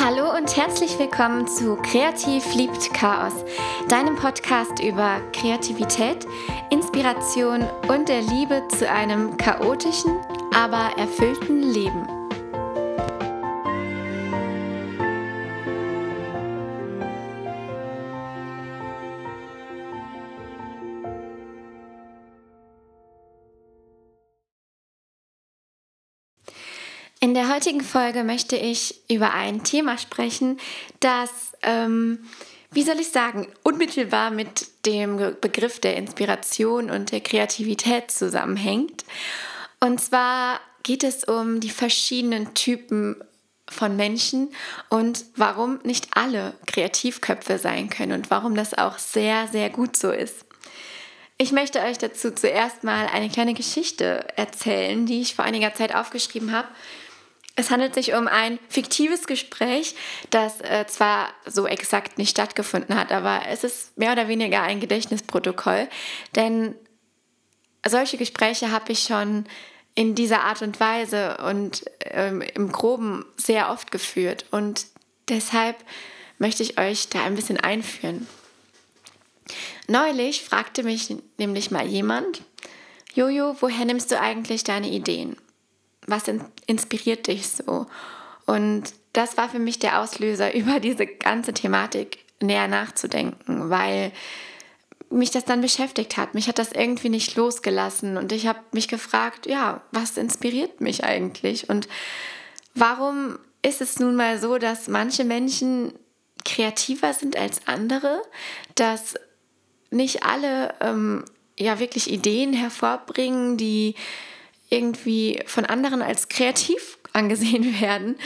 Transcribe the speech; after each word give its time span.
Hallo 0.00 0.36
und 0.36 0.56
herzlich 0.56 0.98
willkommen 0.98 1.46
zu 1.48 1.76
Kreativ 1.76 2.54
liebt 2.54 2.94
Chaos, 2.94 3.44
deinem 3.88 4.16
Podcast 4.16 4.80
über 4.80 5.20
Kreativität, 5.32 6.26
Inspiration 6.70 7.64
und 7.88 8.08
der 8.08 8.22
Liebe 8.22 8.62
zu 8.68 8.88
einem 8.88 9.36
chaotischen, 9.36 10.18
aber 10.54 10.96
erfüllten 10.96 11.62
Leben. 11.62 12.17
In 27.28 27.34
der 27.34 27.54
heutigen 27.54 27.82
Folge 27.82 28.24
möchte 28.24 28.56
ich 28.56 29.02
über 29.10 29.34
ein 29.34 29.62
Thema 29.62 29.98
sprechen, 29.98 30.58
das, 31.00 31.28
ähm, 31.60 32.20
wie 32.70 32.82
soll 32.82 32.98
ich 33.00 33.08
sagen, 33.08 33.48
unmittelbar 33.62 34.30
mit 34.30 34.66
dem 34.86 35.36
Begriff 35.38 35.78
der 35.78 35.96
Inspiration 35.96 36.90
und 36.90 37.12
der 37.12 37.20
Kreativität 37.20 38.10
zusammenhängt. 38.10 39.04
Und 39.78 40.00
zwar 40.00 40.58
geht 40.82 41.04
es 41.04 41.24
um 41.24 41.60
die 41.60 41.68
verschiedenen 41.68 42.54
Typen 42.54 43.22
von 43.68 43.94
Menschen 43.94 44.48
und 44.88 45.26
warum 45.36 45.80
nicht 45.82 46.08
alle 46.14 46.54
Kreativköpfe 46.66 47.58
sein 47.58 47.90
können 47.90 48.12
und 48.12 48.30
warum 48.30 48.54
das 48.54 48.72
auch 48.72 48.96
sehr, 48.96 49.48
sehr 49.48 49.68
gut 49.68 49.98
so 49.98 50.12
ist. 50.12 50.46
Ich 51.36 51.52
möchte 51.52 51.80
euch 51.80 51.98
dazu 51.98 52.30
zuerst 52.30 52.84
mal 52.84 53.06
eine 53.12 53.28
kleine 53.28 53.52
Geschichte 53.52 54.26
erzählen, 54.36 55.04
die 55.04 55.20
ich 55.20 55.34
vor 55.34 55.44
einiger 55.44 55.74
Zeit 55.74 55.94
aufgeschrieben 55.94 56.52
habe 56.52 56.68
es 57.58 57.72
handelt 57.72 57.92
sich 57.92 58.14
um 58.14 58.28
ein 58.28 58.60
fiktives 58.68 59.26
Gespräch, 59.26 59.96
das 60.30 60.60
äh, 60.60 60.86
zwar 60.86 61.30
so 61.44 61.66
exakt 61.66 62.16
nicht 62.16 62.30
stattgefunden 62.30 62.94
hat, 62.94 63.10
aber 63.10 63.42
es 63.48 63.64
ist 63.64 63.98
mehr 63.98 64.12
oder 64.12 64.28
weniger 64.28 64.62
ein 64.62 64.78
Gedächtnisprotokoll, 64.78 65.88
denn 66.36 66.76
solche 67.84 68.16
Gespräche 68.16 68.70
habe 68.70 68.92
ich 68.92 69.00
schon 69.00 69.44
in 69.96 70.14
dieser 70.14 70.42
Art 70.42 70.62
und 70.62 70.78
Weise 70.78 71.38
und 71.38 71.84
ähm, 72.04 72.42
im 72.42 72.70
groben 72.70 73.24
sehr 73.36 73.70
oft 73.72 73.90
geführt 73.90 74.46
und 74.52 74.86
deshalb 75.28 75.76
möchte 76.38 76.62
ich 76.62 76.78
euch 76.78 77.08
da 77.08 77.24
ein 77.24 77.34
bisschen 77.34 77.58
einführen. 77.58 78.28
Neulich 79.88 80.44
fragte 80.44 80.84
mich 80.84 81.12
nämlich 81.38 81.72
mal 81.72 81.88
jemand, 81.88 82.42
Jojo, 83.14 83.56
woher 83.58 83.84
nimmst 83.84 84.12
du 84.12 84.20
eigentlich 84.20 84.62
deine 84.62 84.90
Ideen? 84.90 85.36
Was 86.08 86.24
inspiriert 86.66 87.26
dich 87.26 87.48
so? 87.48 87.86
Und 88.46 88.84
das 89.12 89.36
war 89.36 89.48
für 89.48 89.58
mich 89.58 89.78
der 89.78 90.00
Auslöser, 90.00 90.54
über 90.56 90.80
diese 90.80 91.06
ganze 91.06 91.52
Thematik 91.52 92.18
näher 92.40 92.68
nachzudenken, 92.68 93.70
weil 93.70 94.12
mich 95.10 95.30
das 95.30 95.44
dann 95.44 95.60
beschäftigt 95.60 96.16
hat. 96.16 96.34
Mich 96.34 96.48
hat 96.48 96.58
das 96.58 96.72
irgendwie 96.72 97.08
nicht 97.08 97.34
losgelassen 97.36 98.16
und 98.16 98.30
ich 98.32 98.46
habe 98.46 98.60
mich 98.72 98.88
gefragt, 98.88 99.46
ja, 99.46 99.80
was 99.90 100.16
inspiriert 100.16 100.80
mich 100.80 101.02
eigentlich? 101.02 101.70
Und 101.70 101.88
warum 102.74 103.38
ist 103.62 103.80
es 103.80 103.98
nun 103.98 104.16
mal 104.16 104.38
so, 104.38 104.58
dass 104.58 104.86
manche 104.86 105.24
Menschen 105.24 105.94
kreativer 106.44 107.14
sind 107.14 107.36
als 107.36 107.66
andere, 107.66 108.22
dass 108.74 109.14
nicht 109.90 110.24
alle 110.24 110.74
ähm, 110.80 111.24
ja 111.58 111.78
wirklich 111.80 112.10
Ideen 112.10 112.52
hervorbringen, 112.52 113.56
die 113.56 113.94
irgendwie 114.70 115.42
von 115.46 115.64
anderen 115.64 116.02
als 116.02 116.28
kreativ 116.28 116.98
angesehen 117.12 117.80
werden. 117.80 118.16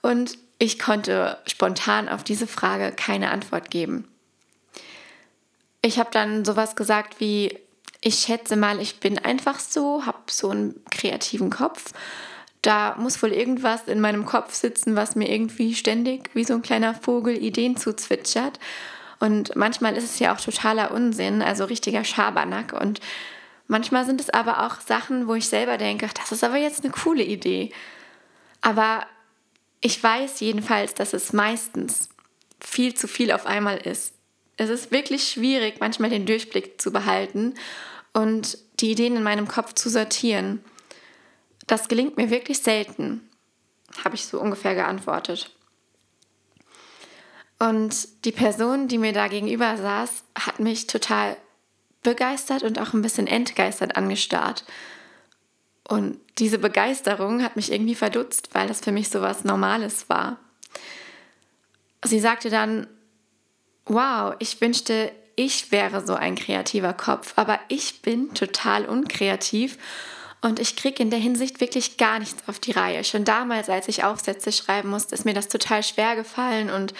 Und 0.00 0.38
ich 0.58 0.78
konnte 0.78 1.38
spontan 1.46 2.08
auf 2.08 2.22
diese 2.22 2.46
Frage 2.46 2.92
keine 2.92 3.30
Antwort 3.30 3.70
geben. 3.70 4.08
Ich 5.82 5.98
habe 5.98 6.10
dann 6.12 6.44
sowas 6.44 6.76
gesagt 6.76 7.18
wie, 7.18 7.58
ich 8.00 8.16
schätze 8.16 8.56
mal, 8.56 8.80
ich 8.80 9.00
bin 9.00 9.18
einfach 9.18 9.58
so, 9.58 10.06
habe 10.06 10.18
so 10.30 10.50
einen 10.50 10.80
kreativen 10.90 11.50
Kopf. 11.50 11.92
Da 12.60 12.94
muss 12.96 13.22
wohl 13.22 13.32
irgendwas 13.32 13.88
in 13.88 14.00
meinem 14.00 14.24
Kopf 14.24 14.54
sitzen, 14.54 14.94
was 14.94 15.16
mir 15.16 15.28
irgendwie 15.28 15.74
ständig 15.74 16.30
wie 16.34 16.44
so 16.44 16.54
ein 16.54 16.62
kleiner 16.62 16.94
Vogel 16.94 17.36
Ideen 17.36 17.76
zuzwitschert. 17.76 18.60
Und 19.18 19.54
manchmal 19.56 19.96
ist 19.96 20.04
es 20.04 20.18
ja 20.18 20.34
auch 20.34 20.40
totaler 20.40 20.90
Unsinn, 20.92 21.42
also 21.42 21.64
richtiger 21.64 22.04
Schabernack. 22.04 22.72
Und 22.72 23.00
Manchmal 23.72 24.04
sind 24.04 24.20
es 24.20 24.28
aber 24.28 24.66
auch 24.66 24.82
Sachen, 24.82 25.28
wo 25.28 25.34
ich 25.34 25.48
selber 25.48 25.78
denke, 25.78 26.06
das 26.14 26.30
ist 26.30 26.44
aber 26.44 26.58
jetzt 26.58 26.84
eine 26.84 26.92
coole 26.92 27.22
Idee. 27.22 27.72
Aber 28.60 29.06
ich 29.80 30.02
weiß 30.02 30.40
jedenfalls, 30.40 30.92
dass 30.92 31.14
es 31.14 31.32
meistens 31.32 32.10
viel 32.60 32.92
zu 32.92 33.08
viel 33.08 33.32
auf 33.32 33.46
einmal 33.46 33.78
ist. 33.78 34.12
Es 34.58 34.68
ist 34.68 34.92
wirklich 34.92 35.26
schwierig, 35.26 35.76
manchmal 35.80 36.10
den 36.10 36.26
Durchblick 36.26 36.82
zu 36.82 36.92
behalten 36.92 37.54
und 38.12 38.58
die 38.80 38.90
Ideen 38.90 39.16
in 39.16 39.22
meinem 39.22 39.48
Kopf 39.48 39.72
zu 39.72 39.88
sortieren. 39.88 40.62
Das 41.66 41.88
gelingt 41.88 42.18
mir 42.18 42.28
wirklich 42.28 42.58
selten, 42.58 43.26
habe 44.04 44.16
ich 44.16 44.26
so 44.26 44.38
ungefähr 44.38 44.74
geantwortet. 44.74 45.50
Und 47.58 48.26
die 48.26 48.32
Person, 48.32 48.88
die 48.88 48.98
mir 48.98 49.14
da 49.14 49.28
gegenüber 49.28 49.78
saß, 49.78 50.24
hat 50.34 50.60
mich 50.60 50.88
total 50.88 51.38
begeistert 52.02 52.62
und 52.62 52.78
auch 52.80 52.92
ein 52.92 53.02
bisschen 53.02 53.26
entgeistert 53.26 53.96
angestarrt. 53.96 54.64
Und 55.88 56.20
diese 56.38 56.58
Begeisterung 56.58 57.42
hat 57.42 57.56
mich 57.56 57.72
irgendwie 57.72 57.94
verdutzt, 57.94 58.50
weil 58.52 58.68
das 58.68 58.80
für 58.80 58.92
mich 58.92 59.10
so 59.10 59.20
was 59.20 59.44
Normales 59.44 60.08
war. 60.08 60.38
Sie 62.04 62.20
sagte 62.20 62.50
dann, 62.50 62.86
wow, 63.86 64.34
ich 64.38 64.60
wünschte, 64.60 65.12
ich 65.36 65.72
wäre 65.72 66.04
so 66.04 66.14
ein 66.14 66.34
kreativer 66.34 66.92
Kopf, 66.92 67.34
aber 67.36 67.58
ich 67.68 68.02
bin 68.02 68.34
total 68.34 68.84
unkreativ 68.86 69.78
und 70.40 70.58
ich 70.58 70.76
kriege 70.76 71.02
in 71.02 71.10
der 71.10 71.18
Hinsicht 71.18 71.60
wirklich 71.60 71.96
gar 71.96 72.18
nichts 72.18 72.48
auf 72.48 72.58
die 72.58 72.72
Reihe. 72.72 73.04
Schon 73.04 73.24
damals, 73.24 73.68
als 73.68 73.88
ich 73.88 74.04
Aufsätze 74.04 74.52
schreiben 74.52 74.90
musste, 74.90 75.14
ist 75.14 75.24
mir 75.24 75.34
das 75.34 75.48
total 75.48 75.82
schwer 75.82 76.16
gefallen 76.16 76.70
und 76.70 76.94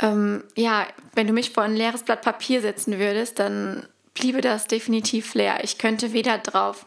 ähm, 0.00 0.42
ja, 0.56 0.86
wenn 1.14 1.26
du 1.26 1.32
mich 1.32 1.50
vor 1.50 1.62
ein 1.62 1.76
leeres 1.76 2.02
Blatt 2.02 2.22
Papier 2.22 2.60
setzen 2.60 2.98
würdest, 2.98 3.38
dann 3.38 3.86
bliebe 4.14 4.40
das 4.40 4.66
definitiv 4.66 5.34
leer. 5.34 5.64
Ich 5.64 5.78
könnte 5.78 6.12
weder 6.12 6.38
drauf 6.38 6.86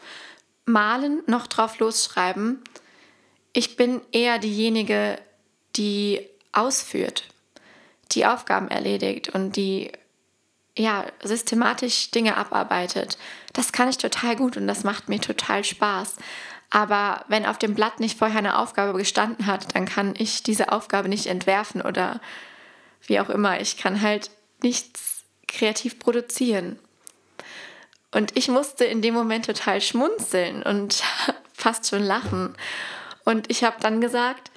malen 0.65 1.21
noch 1.27 1.47
drauf 1.47 1.79
losschreiben. 1.79 2.63
Ich 3.53 3.75
bin 3.75 4.01
eher 4.11 4.39
diejenige, 4.39 5.19
die 5.75 6.27
ausführt, 6.51 7.25
die 8.11 8.25
Aufgaben 8.25 8.69
erledigt 8.69 9.29
und 9.29 9.55
die 9.55 9.91
ja, 10.77 11.05
systematisch 11.23 12.11
Dinge 12.11 12.35
abarbeitet. 12.35 13.17
Das 13.53 13.71
kann 13.71 13.89
ich 13.89 13.97
total 13.97 14.35
gut 14.35 14.57
und 14.57 14.67
das 14.67 14.83
macht 14.83 15.07
mir 15.07 15.21
total 15.21 15.63
Spaß. 15.63 16.15
Aber 16.69 17.23
wenn 17.29 17.45
auf 17.45 17.57
dem 17.57 17.75
Blatt 17.75 17.99
nicht 17.99 18.17
vorher 18.17 18.39
eine 18.39 18.57
Aufgabe 18.57 18.97
gestanden 18.97 19.45
hat, 19.45 19.75
dann 19.75 19.85
kann 19.85 20.15
ich 20.17 20.43
diese 20.43 20.71
Aufgabe 20.71 21.07
nicht 21.07 21.27
entwerfen 21.27 21.81
oder 21.81 22.19
wie 23.07 23.19
auch 23.19 23.29
immer. 23.29 23.61
Ich 23.61 23.77
kann 23.77 24.01
halt 24.01 24.31
nichts 24.61 25.23
kreativ 25.47 25.99
produzieren. 25.99 26.79
Und 28.15 28.37
ich 28.37 28.47
musste 28.47 28.85
in 28.85 29.01
dem 29.01 29.13
Moment 29.13 29.45
total 29.45 29.81
schmunzeln 29.81 30.63
und 30.63 31.03
fast 31.53 31.89
schon 31.89 32.01
lachen. 32.01 32.55
Und 33.25 33.51
ich 33.51 33.65
habe 33.65 33.75
dann 33.81 33.99
gesagt, 33.99 34.51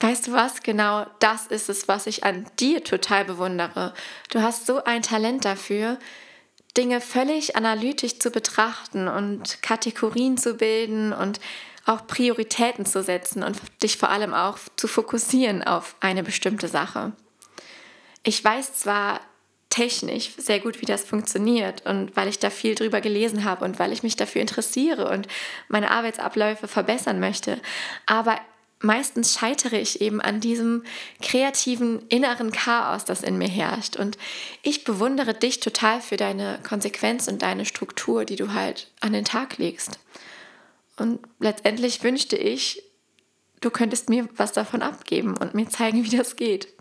weißt 0.00 0.26
du 0.26 0.32
was, 0.32 0.64
genau 0.64 1.06
das 1.20 1.46
ist 1.46 1.68
es, 1.68 1.86
was 1.86 2.08
ich 2.08 2.24
an 2.24 2.46
dir 2.58 2.82
total 2.82 3.26
bewundere. 3.26 3.94
Du 4.30 4.42
hast 4.42 4.66
so 4.66 4.82
ein 4.82 5.02
Talent 5.02 5.44
dafür, 5.44 6.00
Dinge 6.76 7.00
völlig 7.00 7.54
analytisch 7.54 8.18
zu 8.18 8.32
betrachten 8.32 9.06
und 9.06 9.62
Kategorien 9.62 10.36
zu 10.36 10.54
bilden 10.54 11.12
und 11.12 11.38
auch 11.86 12.08
Prioritäten 12.08 12.86
zu 12.86 13.04
setzen 13.04 13.44
und 13.44 13.56
dich 13.84 13.98
vor 13.98 14.08
allem 14.08 14.34
auch 14.34 14.58
zu 14.74 14.88
fokussieren 14.88 15.62
auf 15.62 15.94
eine 16.00 16.24
bestimmte 16.24 16.66
Sache. 16.66 17.12
Ich 18.24 18.42
weiß 18.44 18.74
zwar, 18.80 19.20
technisch 19.74 20.30
sehr 20.38 20.60
gut, 20.60 20.80
wie 20.80 20.86
das 20.86 21.04
funktioniert 21.04 21.84
und 21.84 22.14
weil 22.16 22.28
ich 22.28 22.38
da 22.38 22.48
viel 22.48 22.76
drüber 22.76 23.00
gelesen 23.00 23.42
habe 23.42 23.64
und 23.64 23.80
weil 23.80 23.92
ich 23.92 24.04
mich 24.04 24.14
dafür 24.14 24.40
interessiere 24.40 25.10
und 25.10 25.26
meine 25.66 25.90
Arbeitsabläufe 25.90 26.68
verbessern 26.68 27.18
möchte. 27.18 27.58
Aber 28.06 28.38
meistens 28.78 29.34
scheitere 29.34 29.80
ich 29.80 30.00
eben 30.00 30.20
an 30.20 30.38
diesem 30.38 30.84
kreativen 31.20 32.06
inneren 32.08 32.52
Chaos, 32.52 33.04
das 33.04 33.24
in 33.24 33.36
mir 33.36 33.48
herrscht. 33.48 33.96
Und 33.96 34.16
ich 34.62 34.84
bewundere 34.84 35.34
dich 35.34 35.58
total 35.58 36.00
für 36.00 36.16
deine 36.16 36.60
Konsequenz 36.62 37.26
und 37.26 37.42
deine 37.42 37.64
Struktur, 37.64 38.24
die 38.24 38.36
du 38.36 38.52
halt 38.52 38.92
an 39.00 39.12
den 39.12 39.24
Tag 39.24 39.58
legst. 39.58 39.98
Und 40.96 41.18
letztendlich 41.40 42.04
wünschte 42.04 42.36
ich, 42.36 42.80
du 43.60 43.70
könntest 43.70 44.08
mir 44.08 44.28
was 44.36 44.52
davon 44.52 44.82
abgeben 44.82 45.36
und 45.36 45.52
mir 45.54 45.68
zeigen, 45.68 46.04
wie 46.08 46.16
das 46.16 46.36
geht. 46.36 46.73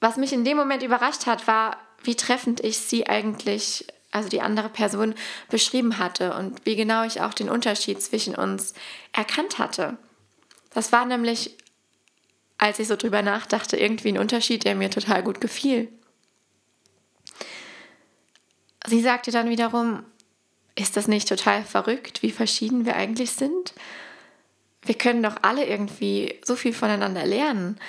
Was 0.00 0.16
mich 0.16 0.32
in 0.32 0.44
dem 0.44 0.56
Moment 0.56 0.82
überrascht 0.82 1.26
hat, 1.26 1.46
war, 1.46 1.78
wie 2.02 2.14
treffend 2.14 2.60
ich 2.60 2.78
sie 2.78 3.06
eigentlich, 3.06 3.86
also 4.10 4.28
die 4.28 4.40
andere 4.40 4.68
Person, 4.68 5.14
beschrieben 5.48 5.98
hatte 5.98 6.34
und 6.34 6.64
wie 6.64 6.76
genau 6.76 7.04
ich 7.04 7.20
auch 7.20 7.34
den 7.34 7.48
Unterschied 7.48 8.02
zwischen 8.02 8.34
uns 8.34 8.74
erkannt 9.12 9.58
hatte. 9.58 9.96
Das 10.70 10.92
war 10.92 11.06
nämlich, 11.06 11.56
als 12.58 12.78
ich 12.78 12.88
so 12.88 12.96
drüber 12.96 13.22
nachdachte, 13.22 13.76
irgendwie 13.76 14.08
ein 14.08 14.18
Unterschied, 14.18 14.64
der 14.64 14.74
mir 14.74 14.90
total 14.90 15.22
gut 15.22 15.40
gefiel. 15.40 15.90
Sie 18.86 19.00
sagte 19.00 19.30
dann 19.30 19.48
wiederum, 19.48 20.04
ist 20.76 20.96
das 20.96 21.08
nicht 21.08 21.28
total 21.28 21.64
verrückt, 21.64 22.22
wie 22.22 22.30
verschieden 22.30 22.84
wir 22.84 22.96
eigentlich 22.96 23.32
sind? 23.32 23.74
Wir 24.82 24.94
können 24.94 25.22
doch 25.22 25.36
alle 25.42 25.64
irgendwie 25.64 26.38
so 26.44 26.54
viel 26.54 26.72
voneinander 26.72 27.26
lernen. 27.26 27.80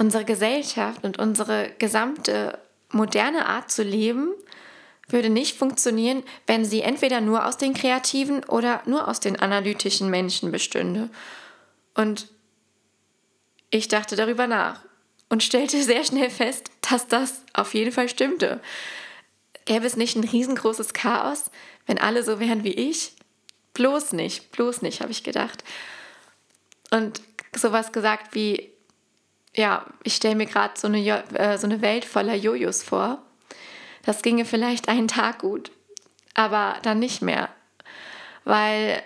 Unsere 0.00 0.24
Gesellschaft 0.24 1.04
und 1.04 1.18
unsere 1.18 1.72
gesamte 1.78 2.58
moderne 2.88 3.44
Art 3.44 3.70
zu 3.70 3.82
leben 3.82 4.32
würde 5.08 5.28
nicht 5.28 5.58
funktionieren, 5.58 6.22
wenn 6.46 6.64
sie 6.64 6.80
entweder 6.80 7.20
nur 7.20 7.44
aus 7.44 7.58
den 7.58 7.74
kreativen 7.74 8.42
oder 8.44 8.80
nur 8.86 9.08
aus 9.08 9.20
den 9.20 9.38
analytischen 9.38 10.08
Menschen 10.08 10.50
bestünde. 10.50 11.10
Und 11.94 12.28
ich 13.68 13.88
dachte 13.88 14.16
darüber 14.16 14.46
nach 14.46 14.80
und 15.28 15.42
stellte 15.42 15.82
sehr 15.82 16.02
schnell 16.02 16.30
fest, 16.30 16.70
dass 16.80 17.06
das 17.06 17.42
auf 17.52 17.74
jeden 17.74 17.92
Fall 17.92 18.08
stimmte. 18.08 18.62
Gäbe 19.66 19.84
es 19.84 19.96
nicht 19.96 20.16
ein 20.16 20.24
riesengroßes 20.24 20.94
Chaos, 20.94 21.50
wenn 21.84 21.98
alle 21.98 22.24
so 22.24 22.40
wären 22.40 22.64
wie 22.64 22.72
ich? 22.72 23.12
Bloß 23.74 24.14
nicht, 24.14 24.50
bloß 24.50 24.80
nicht, 24.80 25.02
habe 25.02 25.12
ich 25.12 25.24
gedacht. 25.24 25.62
Und 26.90 27.20
sowas 27.54 27.92
gesagt 27.92 28.34
wie, 28.34 28.72
ja, 29.54 29.86
ich 30.04 30.14
stelle 30.14 30.36
mir 30.36 30.46
gerade 30.46 30.74
so, 30.78 30.86
eine, 30.86 30.98
äh, 31.34 31.58
so 31.58 31.66
eine 31.66 31.82
Welt 31.82 32.04
voller 32.04 32.34
Jojos 32.34 32.82
vor. 32.82 33.22
Das 34.04 34.22
ginge 34.22 34.44
vielleicht 34.44 34.88
einen 34.88 35.08
Tag 35.08 35.40
gut, 35.40 35.70
aber 36.34 36.78
dann 36.82 36.98
nicht 36.98 37.22
mehr. 37.22 37.50
Weil 38.44 39.02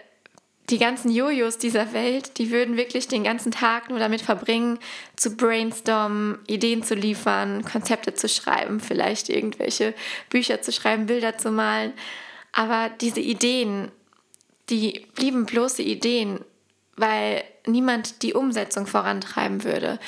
die 0.71 0.79
ganzen 0.79 1.11
Jojos 1.11 1.59
dieser 1.59 1.93
Welt, 1.93 2.39
die 2.39 2.51
würden 2.51 2.77
wirklich 2.77 3.07
den 3.07 3.25
ganzen 3.25 3.53
Tag 3.53 3.91
nur 3.91 3.99
damit 3.99 4.23
verbringen, 4.23 4.79
zu 5.17 5.37
brainstormen, 5.37 6.39
Ideen 6.47 6.83
zu 6.83 6.95
liefern, 6.95 7.65
Konzepte 7.65 8.15
zu 8.15 8.29
schreiben, 8.29 8.81
vielleicht 8.81 9.29
irgendwelche 9.29 9.95
Bücher 10.31 10.63
zu 10.63 10.73
schreiben, 10.73 11.07
Bilder 11.07 11.37
zu 11.37 11.51
malen. 11.51 11.93
Aber 12.53 12.89
diese 12.89 13.21
Ideen, 13.21 13.91
die 14.71 15.07
blieben 15.15 15.45
bloße 15.45 15.83
Ideen, 15.83 16.41
weil 16.97 17.45
niemand 17.67 18.23
die 18.23 18.33
Umsetzung 18.33 18.87
vorantreiben 18.87 19.65
würde. 19.65 19.99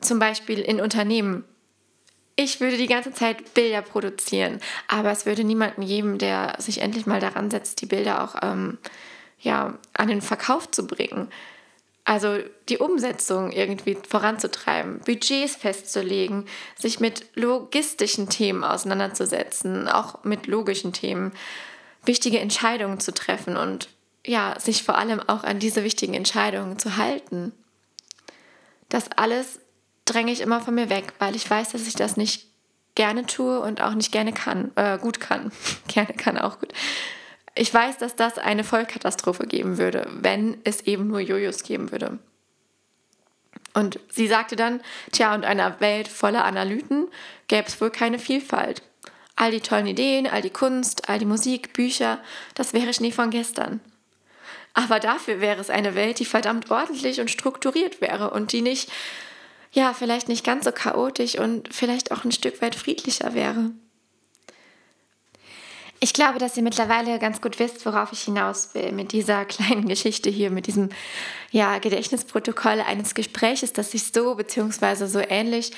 Zum 0.00 0.18
Beispiel 0.18 0.60
in 0.60 0.80
Unternehmen. 0.80 1.44
Ich 2.36 2.60
würde 2.60 2.76
die 2.76 2.86
ganze 2.86 3.12
Zeit 3.12 3.54
Bilder 3.54 3.80
produzieren, 3.80 4.60
aber 4.88 5.10
es 5.10 5.24
würde 5.24 5.42
niemanden 5.42 5.86
geben, 5.86 6.18
der 6.18 6.54
sich 6.58 6.82
endlich 6.82 7.06
mal 7.06 7.20
daran 7.20 7.50
setzt, 7.50 7.80
die 7.80 7.86
Bilder 7.86 8.22
auch 8.22 8.36
ähm, 8.42 8.78
ja, 9.40 9.78
an 9.94 10.08
den 10.08 10.20
Verkauf 10.20 10.70
zu 10.70 10.86
bringen. 10.86 11.28
Also 12.04 12.38
die 12.68 12.78
Umsetzung 12.78 13.50
irgendwie 13.50 13.98
voranzutreiben, 14.08 15.00
Budgets 15.00 15.56
festzulegen, 15.56 16.46
sich 16.78 17.00
mit 17.00 17.26
logistischen 17.34 18.28
Themen 18.28 18.62
auseinanderzusetzen, 18.62 19.88
auch 19.88 20.22
mit 20.22 20.46
logischen 20.46 20.92
Themen, 20.92 21.32
wichtige 22.04 22.38
Entscheidungen 22.38 23.00
zu 23.00 23.12
treffen 23.12 23.56
und 23.56 23.88
ja, 24.24 24.58
sich 24.60 24.84
vor 24.84 24.98
allem 24.98 25.20
auch 25.20 25.42
an 25.42 25.58
diese 25.58 25.82
wichtigen 25.82 26.14
Entscheidungen 26.14 26.78
zu 26.78 26.96
halten. 26.96 27.52
Das 28.88 29.10
alles 29.10 29.60
dränge 30.06 30.32
ich 30.32 30.40
immer 30.40 30.60
von 30.60 30.74
mir 30.74 30.88
weg, 30.88 31.12
weil 31.18 31.36
ich 31.36 31.48
weiß, 31.48 31.72
dass 31.72 31.86
ich 31.86 31.94
das 31.94 32.16
nicht 32.16 32.46
gerne 32.94 33.26
tue 33.26 33.60
und 33.60 33.82
auch 33.82 33.94
nicht 33.94 34.10
gerne 34.10 34.32
kann, 34.32 34.72
äh, 34.76 34.98
gut 34.98 35.20
kann. 35.20 35.52
gerne 35.88 36.14
kann 36.14 36.38
auch 36.38 36.58
gut. 36.58 36.72
Ich 37.54 37.72
weiß, 37.72 37.98
dass 37.98 38.16
das 38.16 38.38
eine 38.38 38.64
Vollkatastrophe 38.64 39.46
geben 39.46 39.78
würde, 39.78 40.06
wenn 40.10 40.58
es 40.64 40.82
eben 40.82 41.08
nur 41.08 41.20
Jojos 41.20 41.62
geben 41.62 41.90
würde. 41.90 42.18
Und 43.72 43.98
sie 44.08 44.26
sagte 44.26 44.56
dann, 44.56 44.80
tja, 45.12 45.34
und 45.34 45.44
einer 45.44 45.80
Welt 45.80 46.08
voller 46.08 46.44
Analyten 46.44 47.08
gäbe 47.48 47.68
es 47.68 47.80
wohl 47.80 47.90
keine 47.90 48.18
Vielfalt. 48.18 48.82
All 49.36 49.50
die 49.50 49.60
tollen 49.60 49.86
Ideen, 49.86 50.26
all 50.26 50.40
die 50.40 50.50
Kunst, 50.50 51.10
all 51.10 51.18
die 51.18 51.26
Musik, 51.26 51.74
Bücher, 51.74 52.18
das 52.54 52.72
wäre 52.72 52.94
Schnee 52.94 53.12
von 53.12 53.30
gestern. 53.30 53.80
Aber 54.72 54.98
dafür 55.00 55.40
wäre 55.40 55.60
es 55.60 55.70
eine 55.70 55.94
Welt, 55.94 56.18
die 56.18 56.24
verdammt 56.24 56.70
ordentlich 56.70 57.20
und 57.20 57.30
strukturiert 57.30 58.00
wäre 58.00 58.30
und 58.30 58.52
die 58.52 58.62
nicht, 58.62 58.90
ja, 59.76 59.92
vielleicht 59.92 60.28
nicht 60.28 60.42
ganz 60.42 60.64
so 60.64 60.72
chaotisch 60.72 61.38
und 61.38 61.72
vielleicht 61.72 62.10
auch 62.10 62.24
ein 62.24 62.32
Stück 62.32 62.62
weit 62.62 62.74
friedlicher 62.74 63.34
wäre. 63.34 63.72
Ich 66.00 66.14
glaube, 66.14 66.38
dass 66.38 66.56
ihr 66.56 66.62
mittlerweile 66.62 67.18
ganz 67.18 67.42
gut 67.42 67.58
wisst, 67.58 67.84
worauf 67.84 68.10
ich 68.10 68.22
hinaus 68.22 68.74
will 68.74 68.92
mit 68.92 69.12
dieser 69.12 69.44
kleinen 69.44 69.86
Geschichte 69.86 70.30
hier, 70.30 70.50
mit 70.50 70.66
diesem 70.66 70.88
ja, 71.50 71.78
Gedächtnisprotokoll 71.78 72.80
eines 72.80 73.14
Gespräches, 73.14 73.74
das 73.74 73.92
ich 73.92 74.04
so 74.14 74.34
beziehungsweise 74.34 75.08
so 75.08 75.18
ähnlich 75.18 75.72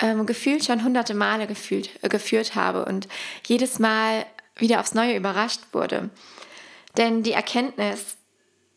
ähm, 0.00 0.26
gefühlt 0.26 0.66
schon 0.66 0.84
hunderte 0.84 1.14
Male 1.14 1.46
gefühlt, 1.46 1.88
äh, 2.02 2.10
geführt 2.10 2.54
habe 2.54 2.84
und 2.84 3.08
jedes 3.46 3.78
Mal 3.78 4.26
wieder 4.56 4.80
aufs 4.80 4.92
Neue 4.92 5.16
überrascht 5.16 5.62
wurde. 5.72 6.10
Denn 6.98 7.22
die 7.22 7.32
Erkenntnis 7.32 8.18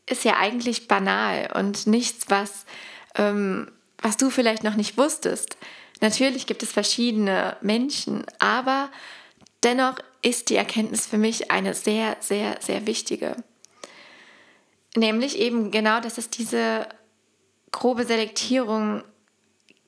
ist 0.10 0.24
ja 0.24 0.38
eigentlich 0.38 0.88
banal 0.88 1.50
und 1.54 1.86
nichts, 1.86 2.30
was, 2.30 2.66
ähm, 3.16 3.70
was 4.04 4.18
du 4.18 4.30
vielleicht 4.30 4.64
noch 4.64 4.76
nicht 4.76 4.98
wusstest. 4.98 5.58
Natürlich 6.02 6.46
gibt 6.46 6.62
es 6.62 6.72
verschiedene 6.72 7.58
Menschen, 7.62 8.26
aber 8.38 8.92
dennoch 9.64 9.96
ist 10.22 10.50
die 10.50 10.58
Erkenntnis 10.58 11.08
für 11.08 11.18
mich 11.18 11.50
eine 11.50 11.74
sehr, 11.74 12.18
sehr, 12.20 12.58
sehr 12.60 12.86
wichtige. 12.86 13.38
Nämlich 14.96 15.40
eben 15.40 15.72
genau, 15.72 16.02
dass 16.02 16.18
es 16.18 16.30
diese 16.30 16.88
grobe 17.72 18.06
Selektierung 18.06 19.04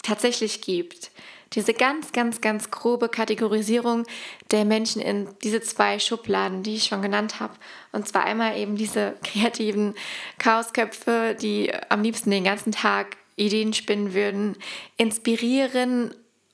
tatsächlich 0.02 0.62
gibt. 0.62 1.12
Diese 1.54 1.74
ganz, 1.74 2.12
ganz, 2.12 2.42
ganz 2.42 2.72
grobe 2.72 3.08
Kategorisierung 3.10 4.06
der 4.52 4.66
Menschen 4.66 5.02
in 5.02 5.30
diese 5.44 5.62
zwei 5.62 6.00
Schubladen, 6.00 6.64
die 6.64 6.76
ich 6.76 6.86
schon 6.86 7.02
genannt 7.02 7.40
habe. 7.40 7.54
Und 7.92 8.08
zwar 8.08 8.24
einmal 8.24 8.58
eben 8.58 8.78
diese 8.78 9.16
kreativen 9.24 9.94
Chaosköpfe, 10.38 11.36
die 11.40 11.72
am 11.90 12.02
liebsten 12.02 12.32
den 12.32 12.44
ganzen 12.44 12.72
Tag 12.72 13.18
Ideen 13.36 13.74
spinnen 13.74 14.14
würden, 14.14 14.56
inspirieren 14.98 16.14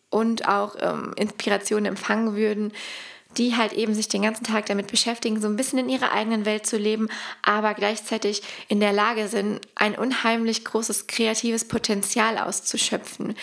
und 0.09 0.47
auch 0.47 0.75
ähm, 0.79 1.13
Inspiration 1.15 1.85
empfangen 1.85 2.35
würden 2.35 2.73
die 3.37 3.55
halt 3.55 3.73
eben 3.73 3.93
sich 3.93 4.07
den 4.07 4.23
ganzen 4.23 4.43
Tag 4.43 4.65
damit 4.65 4.87
beschäftigen, 4.87 5.41
so 5.41 5.47
ein 5.47 5.55
bisschen 5.55 5.79
in 5.79 5.89
ihrer 5.89 6.11
eigenen 6.11 6.45
Welt 6.45 6.65
zu 6.65 6.77
leben, 6.77 7.07
aber 7.41 7.73
gleichzeitig 7.73 8.41
in 8.67 8.79
der 8.79 8.93
Lage 8.93 9.27
sind, 9.27 9.61
ein 9.75 9.95
unheimlich 9.95 10.65
großes 10.65 11.07
kreatives 11.07 11.67
Potenzial 11.67 12.37
auszuschöpfen, 12.37 13.35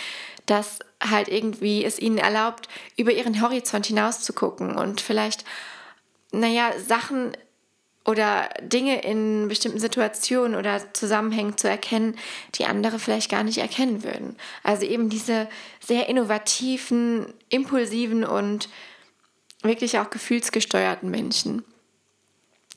das 0.47 0.81
halt 1.03 1.29
irgendwie 1.29 1.85
es 1.85 1.99
ihnen 1.99 2.19
erlaubt, 2.19 2.69
über 2.97 3.13
ihren 3.13 3.41
Horizont 3.41 3.87
hinaus 3.87 4.23
zu 4.23 4.33
gucken 4.33 4.77
und 4.77 5.01
vielleicht, 5.01 5.45
naja, 6.33 6.73
Sachen 6.87 7.33
oder 8.09 8.49
Dinge 8.63 9.03
in 9.03 9.49
bestimmten 9.49 9.79
Situationen 9.79 10.57
oder 10.57 10.95
Zusammenhängen 10.95 11.59
zu 11.59 11.69
erkennen, 11.69 12.17
die 12.55 12.65
andere 12.65 12.99
vielleicht 12.99 13.31
gar 13.31 13.43
nicht 13.43 13.59
erkennen 13.59 14.03
würden. 14.03 14.35
Also 14.63 14.87
eben 14.87 15.11
diese 15.11 15.47
sehr 15.79 16.09
innovativen, 16.09 17.35
impulsiven 17.51 18.25
und 18.25 18.71
wirklich 19.61 19.99
auch 19.99 20.09
gefühlsgesteuerten 20.09 21.11
Menschen. 21.11 21.65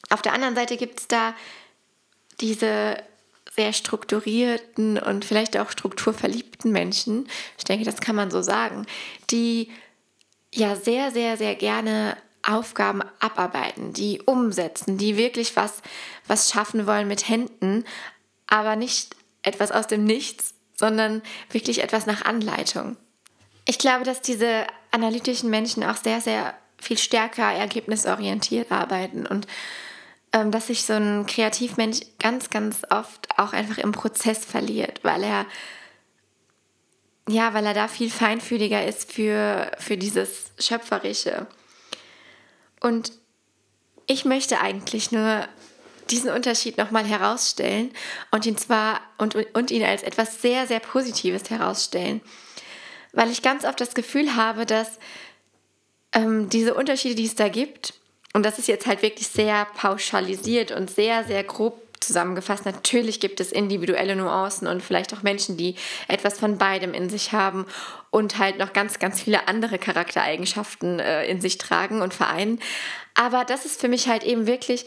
Auf 0.10 0.22
der 0.22 0.34
anderen 0.34 0.56
Seite 0.56 0.76
gibt 0.76 1.00
es 1.00 1.08
da 1.08 1.34
diese 2.42 2.98
sehr 3.56 3.72
strukturierten 3.72 4.98
und 4.98 5.24
vielleicht 5.24 5.56
auch 5.56 5.70
strukturverliebten 5.72 6.74
Menschen, 6.74 7.30
ich 7.58 7.64
denke, 7.64 7.86
das 7.86 8.02
kann 8.02 8.18
man 8.18 8.32
so 8.32 8.42
sagen, 8.42 8.86
die 9.30 9.70
ja 10.54 10.76
sehr, 10.76 11.12
sehr, 11.12 11.38
sehr 11.38 11.56
gerne 11.56 12.18
Aufgaben 12.44 13.02
abarbeiten, 13.20 13.94
die 13.94 14.22
umsetzen, 14.22 14.98
die 14.98 15.18
wirklich 15.18 15.56
was, 15.56 15.82
was 16.28 16.50
schaffen 16.50 16.88
wollen 16.88 17.08
mit 17.08 17.28
Händen, 17.28 17.86
aber 18.48 18.76
nicht 18.76 19.16
etwas 19.44 19.72
aus 19.72 19.88
dem 19.88 20.04
Nichts, 20.04 20.54
sondern 20.76 21.22
wirklich 21.52 21.84
etwas 21.84 22.06
nach 22.06 22.26
Anleitung. 22.26 22.98
Ich 23.66 23.78
glaube, 23.78 24.04
dass 24.04 24.22
diese 24.22 24.66
analytischen 24.92 25.50
Menschen 25.50 25.84
auch 25.84 25.98
sehr, 25.98 26.22
sehr 26.22 26.54
viel 26.80 26.98
stärker 26.98 27.52
ergebnisorientiert 27.52 28.72
arbeiten 28.72 29.26
und 29.28 29.48
ähm, 30.34 30.52
dass 30.52 30.68
sich 30.68 30.84
so 30.84 30.94
ein 30.94 31.26
Kreativmensch 31.26 32.00
ganz, 32.20 32.50
ganz 32.50 32.82
oft 32.90 33.28
auch 33.38 33.54
einfach 33.54 33.78
im 33.78 33.92
Prozess 33.92 34.46
verliert, 34.46 35.00
weil 35.04 35.24
er 35.24 35.46
ja, 37.30 37.54
weil 37.54 37.66
er 37.66 37.74
da 37.74 37.88
viel 37.88 38.10
feinfühliger 38.10 38.86
ist 38.86 39.12
für, 39.12 39.72
für 39.78 39.96
dieses 39.96 40.52
Schöpferische. 40.60 41.48
Und 42.82 43.14
ich 44.08 44.26
möchte 44.26 44.60
eigentlich 44.60 45.12
nur 45.12 45.48
diesen 46.10 46.32
Unterschied 46.32 46.78
nochmal 46.78 47.06
herausstellen 47.06 47.92
und 48.32 48.46
ihn 48.46 48.58
zwar 48.58 49.00
und, 49.18 49.36
und 49.54 49.72
ihn 49.72 49.84
als 49.84 50.04
etwas 50.04 50.42
sehr, 50.42 50.68
sehr 50.68 50.82
Positives 50.82 51.50
herausstellen. 51.50 52.22
Weil 53.14 53.32
ich 53.32 53.42
ganz 53.42 53.64
oft 53.64 53.80
das 53.80 53.94
Gefühl 53.94 54.36
habe, 54.36 54.66
dass 54.66 55.00
ähm, 56.12 56.50
diese 56.50 56.74
Unterschiede, 56.74 57.16
die 57.16 57.26
es 57.26 57.36
da 57.36 57.48
gibt, 57.48 57.94
und 58.34 58.46
das 58.46 58.60
ist 58.60 58.68
jetzt 58.68 58.88
halt 58.88 59.02
wirklich 59.02 59.28
sehr 59.28 59.66
pauschalisiert 59.78 60.72
und 60.72 60.90
sehr, 60.90 61.24
sehr 61.26 61.44
grob 61.44 61.82
zusammengefasst, 62.00 62.66
natürlich 62.66 63.20
gibt 63.20 63.40
es 63.40 63.52
individuelle 63.52 64.16
Nuancen 64.16 64.68
und 64.68 64.82
vielleicht 64.82 65.14
auch 65.14 65.22
Menschen, 65.22 65.56
die 65.56 65.76
etwas 66.08 66.40
von 66.40 66.58
beidem 66.58 66.94
in 66.94 67.10
sich 67.10 67.32
haben 67.32 67.66
und 68.12 68.38
halt 68.38 68.60
noch 68.60 68.74
ganz, 68.74 69.00
ganz 69.00 69.22
viele 69.22 69.48
andere 69.48 69.80
Charaktereigenschaften 69.80 71.00
äh, 71.00 71.26
in 71.26 71.42
sich 71.42 71.58
tragen 71.58 72.02
und 72.02 72.14
vereinen. 72.14 72.60
Aber 73.16 73.46
das 73.46 73.66
ist 73.66 73.82
für 73.82 73.88
mich 73.88 74.08
halt 74.08 74.24
eben 74.24 74.46
wirklich 74.46 74.86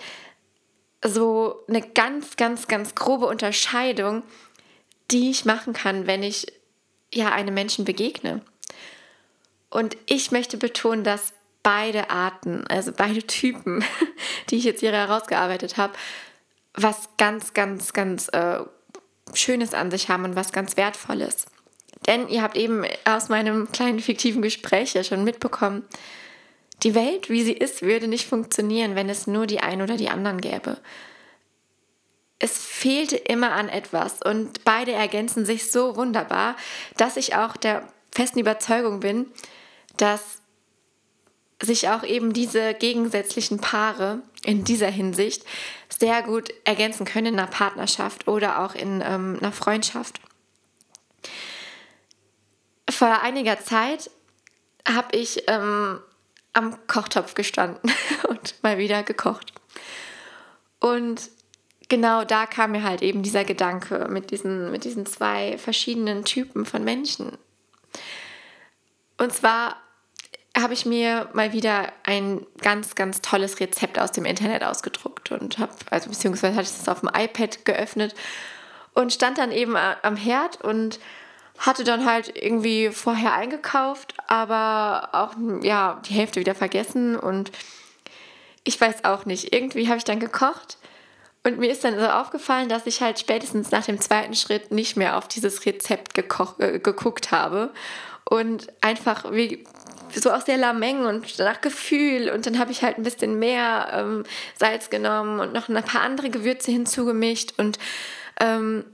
so 1.03 1.65
eine 1.69 1.83
ganz, 1.83 2.37
ganz, 2.37 2.69
ganz 2.69 2.95
grobe 2.95 3.27
Unterscheidung, 3.27 4.23
die 5.11 5.31
ich 5.31 5.45
machen 5.45 5.73
kann, 5.73 6.07
wenn 6.07 6.23
ich 6.23 6.47
ja 7.13 7.33
einem 7.33 7.55
Menschen 7.55 7.85
begegne. 7.85 8.41
Und 9.71 9.97
ich 10.07 10.31
möchte 10.31 10.57
betonen, 10.57 11.03
dass 11.03 11.33
beide 11.63 12.11
Arten, 12.11 12.67
also 12.69 12.93
beide 12.93 13.23
Typen, 13.27 13.85
die 14.51 14.57
ich 14.57 14.65
jetzt 14.65 14.81
hier 14.81 14.93
herausgearbeitet 14.93 15.77
habe, 15.77 15.95
was 16.75 17.09
ganz, 17.17 17.55
ganz, 17.55 17.93
ganz 17.93 18.29
äh, 18.29 18.61
Schönes 19.33 19.75
an 19.75 19.91
sich 19.91 20.09
haben 20.09 20.25
und 20.25 20.37
was 20.37 20.53
ganz 20.53 20.77
Wertvolles. 20.77 21.47
Denn 22.07 22.29
ihr 22.29 22.43
habt 22.43 22.57
eben 22.57 22.85
aus 23.05 23.29
meinem 23.29 23.71
kleinen 23.73 24.01
fiktiven 24.01 24.43
Gespräch 24.43 24.95
ja 24.95 25.05
schon 25.05 25.25
mitbekommen, 25.25 25.85
die 26.83 26.95
Welt, 26.95 27.31
wie 27.31 27.43
sie 27.43 27.53
ist, 27.53 27.83
würde 27.83 28.09
nicht 28.09 28.27
funktionieren, 28.27 28.95
wenn 28.95 29.09
es 29.09 29.27
nur 29.27 29.47
die 29.47 29.61
einen 29.61 29.83
oder 29.83 29.97
die 29.97 30.11
anderen 30.11 30.41
gäbe. 30.41 30.79
Es 32.39 32.59
fehlte 32.59 33.17
immer 33.17 33.53
an 33.53 33.69
etwas 33.69 34.21
und 34.23 34.65
beide 34.65 34.93
ergänzen 34.93 35.47
sich 35.47 35.71
so 35.71 35.97
wunderbar, 35.97 36.57
dass 36.97 37.17
ich 37.17 37.37
auch 37.37 37.57
der 37.57 37.89
festen 38.13 38.41
Überzeugung 38.41 39.01
bin, 39.01 39.27
dass 39.97 40.43
sich 41.63 41.89
auch 41.89 42.03
eben 42.03 42.33
diese 42.33 42.75
gegensätzlichen 42.75 43.61
Paare 43.61 44.21
in 44.45 44.65
dieser 44.65 44.91
Hinsicht 44.91 45.45
sehr 45.89 46.23
gut 46.23 46.53
ergänzen 46.65 47.07
können 47.07 47.29
in 47.29 47.39
einer 47.39 47.49
Partnerschaft 47.49 48.29
oder 48.29 48.63
auch 48.63 48.75
in 48.75 49.03
ähm, 49.07 49.39
einer 49.41 49.53
Freundschaft. 49.53 50.21
Vor 52.95 53.23
einiger 53.23 53.59
Zeit 53.59 54.09
habe 54.87 55.17
ich 55.17 55.49
ähm, 55.49 55.99
am 56.53 56.87
Kochtopf 56.87 57.35
gestanden 57.35 57.93
und 58.29 58.63
mal 58.63 58.79
wieder 58.79 59.03
gekocht. 59.03 59.53
Und 60.79 61.29
genau 61.89 62.25
da 62.25 62.47
kam 62.47 62.71
mir 62.71 62.85
halt 62.85 63.03
eben 63.03 63.25
dieser 63.25 63.45
Gedanke 63.45 64.07
mit 64.09 64.31
diesen, 64.31 64.71
mit 64.71 64.85
diesen 64.85 65.07
zwei 65.07 65.59
verschiedenen 65.59 66.25
Typen 66.25 66.65
von 66.67 66.85
Menschen. 66.85 67.37
Und 69.19 69.33
zwar 69.33 69.77
habe 70.57 70.73
ich 70.73 70.87
mir 70.87 71.29
mal 71.33 71.53
wieder 71.53 71.93
ein 72.05 72.47
ganz, 72.61 72.95
ganz 72.95 73.21
tolles 73.23 73.59
Rezept 73.59 73.99
aus 73.99 74.13
dem 74.13 74.25
Internet 74.25 74.63
ausgedruckt 74.63 75.33
und 75.33 75.59
habe, 75.59 75.73
also 75.91 76.11
beziehungsweise 76.11 76.55
hatte 76.55 76.69
ich 76.69 76.81
es 76.81 76.89
auf 76.89 77.01
dem 77.01 77.11
iPad 77.13 77.65
geöffnet 77.65 78.15
und 78.93 79.13
stand 79.13 79.39
dann 79.39 79.51
eben 79.51 79.77
am 79.77 80.15
Herd 80.15 80.61
und 80.61 81.01
hatte 81.59 81.85
dann 81.85 82.05
halt 82.05 82.33
irgendwie 82.37 82.91
vorher 82.91 83.35
eingekauft, 83.35 84.15
aber 84.27 85.11
auch 85.13 85.35
ja 85.63 86.01
die 86.07 86.15
Hälfte 86.15 86.41
wieder 86.41 86.55
vergessen 86.55 87.17
und 87.17 87.53
ich 88.65 88.81
weiß 88.81 89.05
auch 89.05 89.27
nicht. 89.27 89.55
Irgendwie 89.55 89.89
habe 89.89 89.99
ich 89.99 90.05
dann 90.05 90.21
gekocht 90.21 90.79
und 91.45 91.59
mir 91.59 91.71
ist 91.71 91.85
dann 91.85 91.99
so 91.99 92.07
aufgefallen, 92.07 92.69
dass 92.69 92.87
ich 92.87 93.03
halt 93.03 93.19
spätestens 93.19 93.71
nach 93.71 93.85
dem 93.85 94.01
zweiten 94.01 94.35
Schritt 94.35 94.73
nicht 94.73 94.97
mehr 94.97 95.17
auf 95.19 95.29
dieses 95.29 95.65
Rezept 95.67 96.17
äh, 96.19 96.79
geguckt 96.79 97.31
habe 97.31 97.71
und 98.25 98.69
einfach 98.81 99.31
wie 99.31 99.65
so 100.15 100.31
aus 100.31 100.45
der 100.45 100.57
Lameng 100.57 101.05
und 101.05 101.39
nach 101.39 101.61
Gefühl. 101.61 102.31
Und 102.31 102.47
dann 102.47 102.59
habe 102.59 102.73
ich 102.73 102.83
halt 102.83 102.97
ein 102.97 103.03
bisschen 103.03 103.39
mehr 103.39 103.89
ähm, 103.93 104.25
Salz 104.59 104.89
genommen 104.89 105.41
und 105.41 105.53
noch 105.53 105.69
ein 105.69 105.85
paar 105.85 106.01
andere 106.01 106.31
Gewürze 106.31 106.71
hinzugemischt 106.71 107.55
und 107.59 107.79
ähm, 108.41 108.85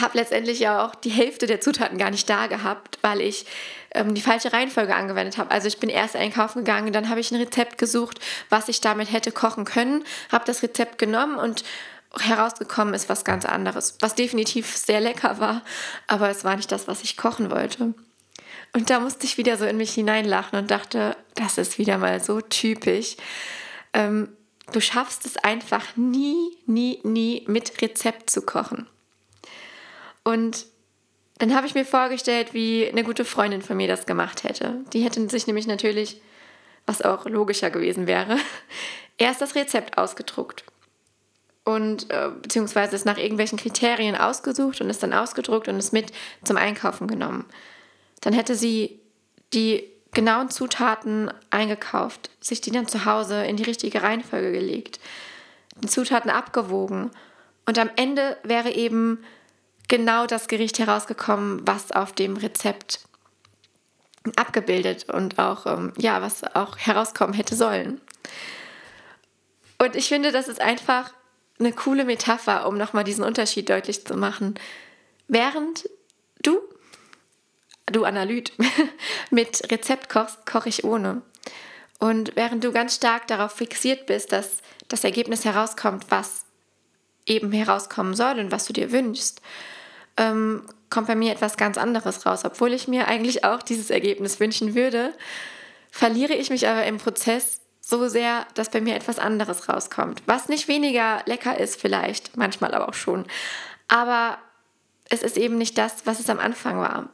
habe 0.00 0.18
letztendlich 0.18 0.58
ja 0.60 0.84
auch 0.84 0.94
die 0.94 1.10
Hälfte 1.10 1.46
der 1.46 1.60
Zutaten 1.60 1.98
gar 1.98 2.10
nicht 2.10 2.28
da 2.30 2.46
gehabt, 2.46 2.98
weil 3.02 3.20
ich 3.20 3.46
ähm, 3.92 4.14
die 4.14 4.22
falsche 4.22 4.52
Reihenfolge 4.52 4.94
angewendet 4.94 5.38
habe. 5.38 5.50
Also 5.50 5.68
ich 5.68 5.78
bin 5.78 5.90
erst 5.90 6.16
einkaufen 6.16 6.64
gegangen, 6.64 6.92
dann 6.92 7.08
habe 7.08 7.20
ich 7.20 7.30
ein 7.30 7.40
Rezept 7.40 7.78
gesucht, 7.78 8.18
was 8.48 8.68
ich 8.68 8.80
damit 8.80 9.12
hätte 9.12 9.32
kochen 9.32 9.64
können, 9.64 10.04
habe 10.32 10.44
das 10.46 10.62
Rezept 10.62 10.98
genommen 10.98 11.36
und 11.36 11.64
herausgekommen 12.18 12.94
ist 12.94 13.08
was 13.08 13.24
ganz 13.24 13.44
anderes, 13.44 13.98
was 14.00 14.14
definitiv 14.14 14.74
sehr 14.74 15.00
lecker 15.00 15.38
war, 15.38 15.62
aber 16.06 16.30
es 16.30 16.44
war 16.44 16.56
nicht 16.56 16.72
das, 16.72 16.88
was 16.88 17.02
ich 17.02 17.16
kochen 17.16 17.50
wollte. 17.50 17.94
Und 18.72 18.90
da 18.90 19.00
musste 19.00 19.26
ich 19.26 19.38
wieder 19.38 19.56
so 19.56 19.64
in 19.64 19.76
mich 19.76 19.94
hineinlachen 19.94 20.58
und 20.58 20.70
dachte, 20.70 21.16
das 21.34 21.58
ist 21.58 21.78
wieder 21.78 21.98
mal 21.98 22.22
so 22.22 22.40
typisch. 22.40 23.16
Ähm, 23.92 24.28
du 24.72 24.80
schaffst 24.80 25.26
es 25.26 25.36
einfach 25.36 25.84
nie, 25.96 26.56
nie, 26.66 27.00
nie 27.02 27.44
mit 27.46 27.80
Rezept 27.82 28.30
zu 28.30 28.42
kochen. 28.42 28.86
Und 30.26 30.66
dann 31.38 31.54
habe 31.54 31.68
ich 31.68 31.76
mir 31.76 31.84
vorgestellt, 31.84 32.52
wie 32.52 32.88
eine 32.88 33.04
gute 33.04 33.24
Freundin 33.24 33.62
von 33.62 33.76
mir 33.76 33.86
das 33.86 34.06
gemacht 34.06 34.42
hätte. 34.42 34.80
Die 34.92 35.04
hätte 35.04 35.28
sich 35.28 35.46
nämlich 35.46 35.68
natürlich, 35.68 36.20
was 36.84 37.00
auch 37.00 37.26
logischer 37.26 37.70
gewesen 37.70 38.08
wäre, 38.08 38.36
erst 39.18 39.40
das 39.40 39.54
Rezept 39.54 39.98
ausgedruckt 39.98 40.64
und 41.62 42.10
äh, 42.10 42.30
beziehungsweise 42.42 42.96
es 42.96 43.04
nach 43.04 43.18
irgendwelchen 43.18 43.56
Kriterien 43.56 44.16
ausgesucht 44.16 44.80
und 44.80 44.90
es 44.90 44.98
dann 44.98 45.12
ausgedruckt 45.12 45.68
und 45.68 45.76
es 45.76 45.92
mit 45.92 46.10
zum 46.42 46.56
Einkaufen 46.56 47.06
genommen. 47.06 47.44
Dann 48.20 48.32
hätte 48.32 48.56
sie 48.56 48.98
die 49.52 49.84
genauen 50.10 50.50
Zutaten 50.50 51.30
eingekauft, 51.50 52.30
sich 52.40 52.60
die 52.60 52.72
dann 52.72 52.88
zu 52.88 53.04
Hause 53.04 53.44
in 53.44 53.56
die 53.56 53.62
richtige 53.62 54.02
Reihenfolge 54.02 54.50
gelegt, 54.50 54.98
die 55.80 55.86
Zutaten 55.86 56.32
abgewogen 56.32 57.12
und 57.64 57.78
am 57.78 57.90
Ende 57.94 58.36
wäre 58.42 58.72
eben 58.72 59.22
genau 59.88 60.26
das 60.26 60.48
Gericht 60.48 60.78
herausgekommen, 60.78 61.66
was 61.66 61.92
auf 61.92 62.12
dem 62.12 62.36
Rezept 62.36 63.00
abgebildet 64.36 65.08
und 65.08 65.38
auch 65.38 65.66
ähm, 65.66 65.92
ja, 65.96 66.20
was 66.20 66.42
auch 66.54 66.76
herauskommen 66.78 67.34
hätte 67.34 67.54
sollen. 67.54 68.00
Und 69.78 69.94
ich 69.94 70.08
finde, 70.08 70.32
das 70.32 70.48
ist 70.48 70.60
einfach 70.60 71.12
eine 71.58 71.72
coole 71.72 72.04
Metapher, 72.04 72.66
um 72.66 72.76
nochmal 72.76 73.04
diesen 73.04 73.24
Unterschied 73.24 73.68
deutlich 73.68 74.04
zu 74.04 74.16
machen. 74.16 74.54
Während 75.28 75.88
du 76.42 76.60
du 77.86 78.04
Analyt, 78.04 78.52
mit 79.30 79.70
Rezept 79.70 80.08
kochst, 80.08 80.44
koche 80.46 80.68
ich 80.68 80.84
ohne. 80.84 81.22
Und 81.98 82.36
während 82.36 82.62
du 82.62 82.72
ganz 82.72 82.96
stark 82.96 83.26
darauf 83.26 83.52
fixiert 83.52 84.06
bist, 84.06 84.32
dass 84.32 84.58
das 84.88 85.04
Ergebnis 85.04 85.44
herauskommt, 85.44 86.06
was 86.10 86.44
eben 87.26 87.52
herauskommen 87.52 88.14
soll 88.14 88.38
und 88.38 88.52
was 88.52 88.66
du 88.66 88.72
dir 88.72 88.92
wünschst, 88.92 89.42
ähm, 90.16 90.62
kommt 90.88 91.08
bei 91.08 91.16
mir 91.16 91.32
etwas 91.32 91.56
ganz 91.56 91.76
anderes 91.76 92.24
raus. 92.24 92.44
Obwohl 92.44 92.72
ich 92.72 92.88
mir 92.88 93.08
eigentlich 93.08 93.44
auch 93.44 93.62
dieses 93.62 93.90
Ergebnis 93.90 94.40
wünschen 94.40 94.74
würde, 94.74 95.12
verliere 95.90 96.34
ich 96.34 96.50
mich 96.50 96.68
aber 96.68 96.84
im 96.86 96.98
Prozess 96.98 97.60
so 97.80 98.08
sehr, 98.08 98.46
dass 98.54 98.70
bei 98.70 98.80
mir 98.80 98.96
etwas 98.96 99.18
anderes 99.18 99.68
rauskommt. 99.68 100.22
Was 100.26 100.48
nicht 100.48 100.68
weniger 100.68 101.22
lecker 101.26 101.58
ist 101.58 101.80
vielleicht, 101.80 102.36
manchmal 102.36 102.74
aber 102.74 102.88
auch 102.88 102.94
schon. 102.94 103.26
Aber 103.88 104.38
es 105.08 105.22
ist 105.22 105.36
eben 105.36 105.58
nicht 105.58 105.78
das, 105.78 106.04
was 106.04 106.18
es 106.18 106.28
am 106.28 106.40
Anfang 106.40 106.80
war. 106.80 107.08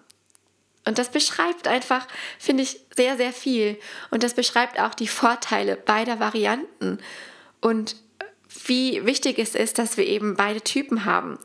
Und 0.84 0.98
das 0.98 1.10
beschreibt 1.10 1.68
einfach, 1.68 2.08
finde 2.38 2.64
ich, 2.64 2.80
sehr, 2.96 3.16
sehr 3.16 3.32
viel. 3.32 3.78
Und 4.10 4.22
das 4.22 4.34
beschreibt 4.34 4.80
auch 4.80 4.94
die 4.94 5.08
Vorteile 5.08 5.76
beider 5.76 6.18
Varianten 6.18 6.98
und 7.60 7.96
wie 8.66 9.04
wichtig 9.06 9.38
es 9.38 9.54
ist, 9.54 9.78
dass 9.78 9.96
wir 9.96 10.06
eben 10.06 10.36
beide 10.36 10.60
Typen 10.60 11.04
haben. 11.04 11.38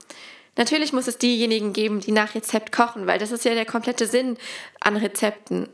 Natürlich 0.55 0.91
muss 0.91 1.07
es 1.07 1.17
diejenigen 1.17 1.71
geben, 1.71 1.99
die 1.99 2.11
nach 2.11 2.33
Rezept 2.33 2.71
kochen, 2.71 3.05
weil 3.05 3.19
das 3.19 3.31
ist 3.31 3.45
ja 3.45 3.53
der 3.53 3.65
komplette 3.65 4.07
Sinn 4.07 4.37
an 4.79 4.97
Rezepten. 4.97 5.69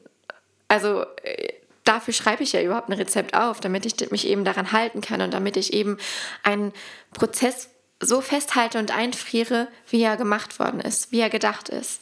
Also 0.67 1.05
äh, 1.23 1.53
dafür 1.83 2.13
schreibe 2.13 2.43
ich 2.43 2.53
ja 2.53 2.61
überhaupt 2.61 2.89
ein 2.89 2.93
Rezept 2.93 3.35
auf, 3.35 3.59
damit 3.59 3.85
ich 3.85 4.11
mich 4.11 4.27
eben 4.27 4.43
daran 4.43 4.71
halten 4.71 5.01
kann 5.01 5.21
und 5.21 5.33
damit 5.33 5.57
ich 5.57 5.73
eben 5.73 5.97
einen 6.43 6.73
Prozess 7.13 7.69
so 7.99 8.19
festhalte 8.21 8.79
und 8.79 8.95
einfriere, 8.95 9.69
wie 9.87 10.03
er 10.03 10.17
gemacht 10.17 10.59
worden 10.59 10.81
ist, 10.81 11.11
wie 11.11 11.21
er 11.21 11.29
gedacht 11.29 11.69
ist. 11.69 12.01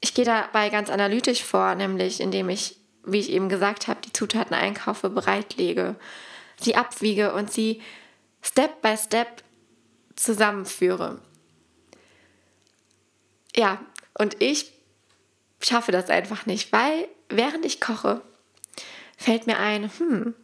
Ich 0.00 0.14
gehe 0.14 0.24
dabei 0.24 0.70
ganz 0.70 0.88
analytisch 0.88 1.44
vor, 1.44 1.74
nämlich 1.74 2.20
indem 2.20 2.48
ich, 2.48 2.76
wie 3.04 3.18
ich 3.18 3.30
eben 3.30 3.50
gesagt 3.50 3.88
habe, 3.88 4.00
die 4.00 4.12
Zutaten 4.12 4.54
einkaufe, 4.54 5.10
bereitlege, 5.10 5.96
sie 6.58 6.76
abwiege 6.76 7.34
und 7.34 7.52
sie 7.52 7.82
Step 8.42 8.82
by 8.82 8.96
Step 8.96 9.42
zusammenführe. 10.16 11.20
Ja, 13.54 13.80
und 14.18 14.40
ich 14.40 14.72
schaffe 15.60 15.92
das 15.92 16.08
einfach 16.10 16.46
nicht, 16.46 16.72
weil 16.72 17.08
während 17.28 17.64
ich 17.64 17.80
koche, 17.80 18.22
fällt 19.16 19.46
mir 19.46 19.58
ein, 19.58 19.90
hm, 19.98 20.34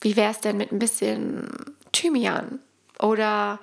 wie 0.00 0.16
wäre 0.16 0.30
es 0.30 0.40
denn 0.40 0.56
mit 0.56 0.72
ein 0.72 0.78
bisschen 0.78 1.76
Thymian 1.92 2.60
oder 2.98 3.58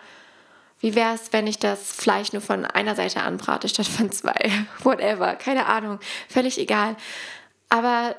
wie 0.79 0.93
wäre 0.93 1.15
es, 1.15 1.33
wenn 1.33 1.47
ich 1.47 1.57
das 1.57 1.91
Fleisch 1.91 2.33
nur 2.33 2.41
von 2.41 2.63
einer 2.65 2.95
Seite 2.95 3.21
anbrate 3.21 3.67
statt 3.67 3.87
von 3.87 4.11
zwei? 4.11 4.35
Whatever, 4.83 5.35
keine 5.35 5.65
Ahnung, 5.65 5.99
völlig 6.29 6.59
egal. 6.59 6.95
Aber 7.69 8.15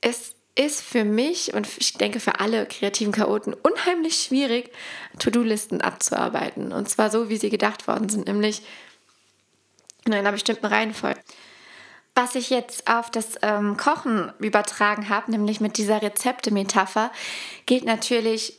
es 0.00 0.34
ist 0.56 0.82
für 0.82 1.04
mich 1.04 1.52
und 1.54 1.68
ich 1.78 1.94
denke 1.94 2.20
für 2.20 2.38
alle 2.38 2.66
kreativen 2.66 3.12
Chaoten 3.12 3.54
unheimlich 3.54 4.16
schwierig, 4.16 4.70
To-Do-Listen 5.18 5.80
abzuarbeiten. 5.80 6.72
Und 6.72 6.88
zwar 6.88 7.10
so, 7.10 7.28
wie 7.28 7.36
sie 7.36 7.50
gedacht 7.50 7.88
worden 7.88 8.08
sind, 8.08 8.26
nämlich 8.28 8.62
in 10.04 10.14
einer 10.14 10.32
bestimmten 10.32 10.66
Reihenfolge. 10.66 11.20
Was 12.14 12.36
ich 12.36 12.50
jetzt 12.50 12.88
auf 12.88 13.10
das 13.10 13.34
ähm, 13.42 13.76
Kochen 13.76 14.32
übertragen 14.38 15.08
habe, 15.08 15.32
nämlich 15.32 15.60
mit 15.60 15.76
dieser 15.78 16.00
Rezepte-Metapher, 16.00 17.10
gilt 17.66 17.84
natürlich 17.84 18.56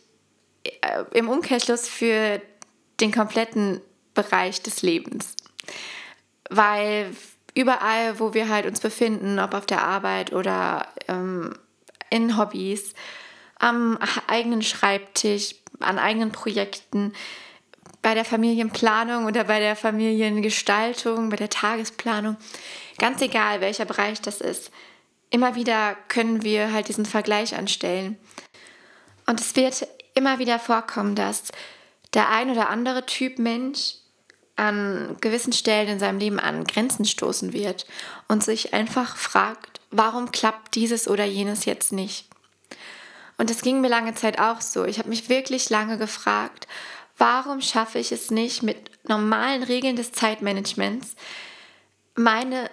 äh, 0.63 1.05
im 1.13 1.29
Umkehrschluss 1.29 1.87
für 1.87 2.41
den 2.99 3.13
kompletten 3.13 3.79
Bereich 4.13 4.61
des 4.61 4.81
Lebens. 4.81 5.35
Weil 6.49 7.15
überall, 7.53 8.19
wo 8.19 8.33
wir 8.33 8.49
halt 8.49 8.65
uns 8.65 8.81
befinden, 8.81 9.39
ob 9.39 9.53
auf 9.53 9.65
der 9.65 9.83
Arbeit 9.83 10.33
oder 10.33 10.87
ähm, 11.07 11.55
in 12.09 12.38
Hobbys, 12.38 12.93
am 13.59 13.97
eigenen 14.27 14.62
Schreibtisch, 14.62 15.55
an 15.79 16.00
eigenen 16.00 16.31
Projekten, 16.31 17.13
bei 18.01 18.13
der 18.13 18.25
Familienplanung 18.25 19.25
oder 19.25 19.45
bei 19.45 19.59
der 19.59 19.75
Familiengestaltung, 19.75 21.29
bei 21.29 21.38
der 21.38 21.50
Tagesplanung, 21.50 22.38
ganz 23.00 23.21
egal 23.21 23.62
welcher 23.62 23.85
Bereich 23.85 24.21
das 24.21 24.41
ist, 24.41 24.71
immer 25.31 25.55
wieder 25.55 25.95
können 26.07 26.43
wir 26.43 26.71
halt 26.71 26.88
diesen 26.88 27.05
Vergleich 27.05 27.55
anstellen. 27.55 28.17
Und 29.25 29.41
es 29.41 29.55
wird 29.55 29.88
immer 30.13 30.38
wieder 30.38 30.59
vorkommen, 30.59 31.15
dass 31.15 31.51
der 32.13 32.29
ein 32.29 32.51
oder 32.51 32.69
andere 32.69 33.05
Typ 33.05 33.39
Mensch 33.39 33.95
an 34.55 35.17
gewissen 35.19 35.51
Stellen 35.51 35.89
in 35.89 36.00
seinem 36.00 36.19
Leben 36.19 36.39
an 36.39 36.63
Grenzen 36.63 37.05
stoßen 37.05 37.53
wird 37.53 37.85
und 38.27 38.43
sich 38.43 38.74
einfach 38.74 39.17
fragt, 39.17 39.75
warum 39.97 40.31
klappt 40.31 40.75
dieses 40.75 41.07
oder 41.07 41.25
jenes 41.25 41.65
jetzt 41.65 41.91
nicht? 41.91 42.27
Und 43.37 43.49
das 43.49 43.61
ging 43.61 43.81
mir 43.81 43.89
lange 43.89 44.13
Zeit 44.15 44.39
auch 44.39 44.61
so. 44.61 44.85
Ich 44.85 44.99
habe 44.99 45.09
mich 45.09 45.29
wirklich 45.29 45.69
lange 45.69 45.97
gefragt, 45.97 46.67
warum 47.17 47.61
schaffe 47.61 47.99
ich 47.99 48.11
es 48.11 48.31
nicht 48.31 48.63
mit 48.63 48.91
normalen 49.07 49.63
Regeln 49.63 49.95
des 49.95 50.11
Zeitmanagements, 50.11 51.15
meine 52.15 52.69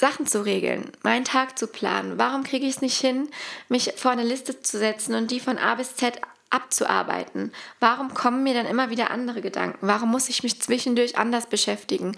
Sachen 0.00 0.26
zu 0.26 0.44
regeln, 0.44 0.92
meinen 1.02 1.24
Tag 1.24 1.58
zu 1.58 1.66
planen? 1.66 2.18
Warum 2.18 2.42
kriege 2.42 2.66
ich 2.66 2.76
es 2.76 2.82
nicht 2.82 3.00
hin, 3.00 3.28
mich 3.68 3.92
vor 3.96 4.10
eine 4.10 4.24
Liste 4.24 4.60
zu 4.60 4.78
setzen 4.78 5.14
und 5.14 5.30
die 5.30 5.40
von 5.40 5.58
A 5.58 5.74
bis 5.76 5.94
Z 5.96 6.20
abzuarbeiten? 6.56 7.52
Warum 7.80 8.14
kommen 8.14 8.42
mir 8.42 8.54
dann 8.54 8.64
immer 8.64 8.88
wieder 8.88 9.10
andere 9.10 9.42
Gedanken? 9.42 9.86
Warum 9.86 10.10
muss 10.10 10.30
ich 10.30 10.42
mich 10.42 10.60
zwischendurch 10.62 11.18
anders 11.18 11.46
beschäftigen? 11.46 12.16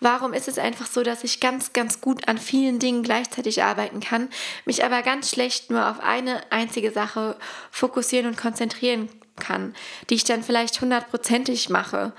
Warum 0.00 0.34
ist 0.34 0.46
es 0.46 0.58
einfach 0.58 0.86
so, 0.86 1.02
dass 1.02 1.24
ich 1.24 1.40
ganz, 1.40 1.72
ganz 1.72 2.02
gut 2.02 2.28
an 2.28 2.36
vielen 2.36 2.78
Dingen 2.78 3.02
gleichzeitig 3.02 3.62
arbeiten 3.62 4.00
kann, 4.00 4.28
mich 4.66 4.84
aber 4.84 5.00
ganz 5.02 5.30
schlecht 5.30 5.70
nur 5.70 5.88
auf 5.88 6.00
eine 6.00 6.40
einzige 6.52 6.92
Sache 6.92 7.36
fokussieren 7.70 8.26
und 8.26 8.36
konzentrieren 8.36 9.08
kann, 9.40 9.74
die 10.10 10.16
ich 10.16 10.24
dann 10.24 10.42
vielleicht 10.42 10.80
hundertprozentig 10.82 11.70
mache, 11.70 12.12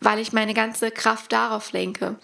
weil 0.00 0.18
ich 0.18 0.32
meine 0.32 0.54
ganze 0.54 0.90
Kraft 0.90 1.32
darauf 1.32 1.72
lenke? 1.72 2.16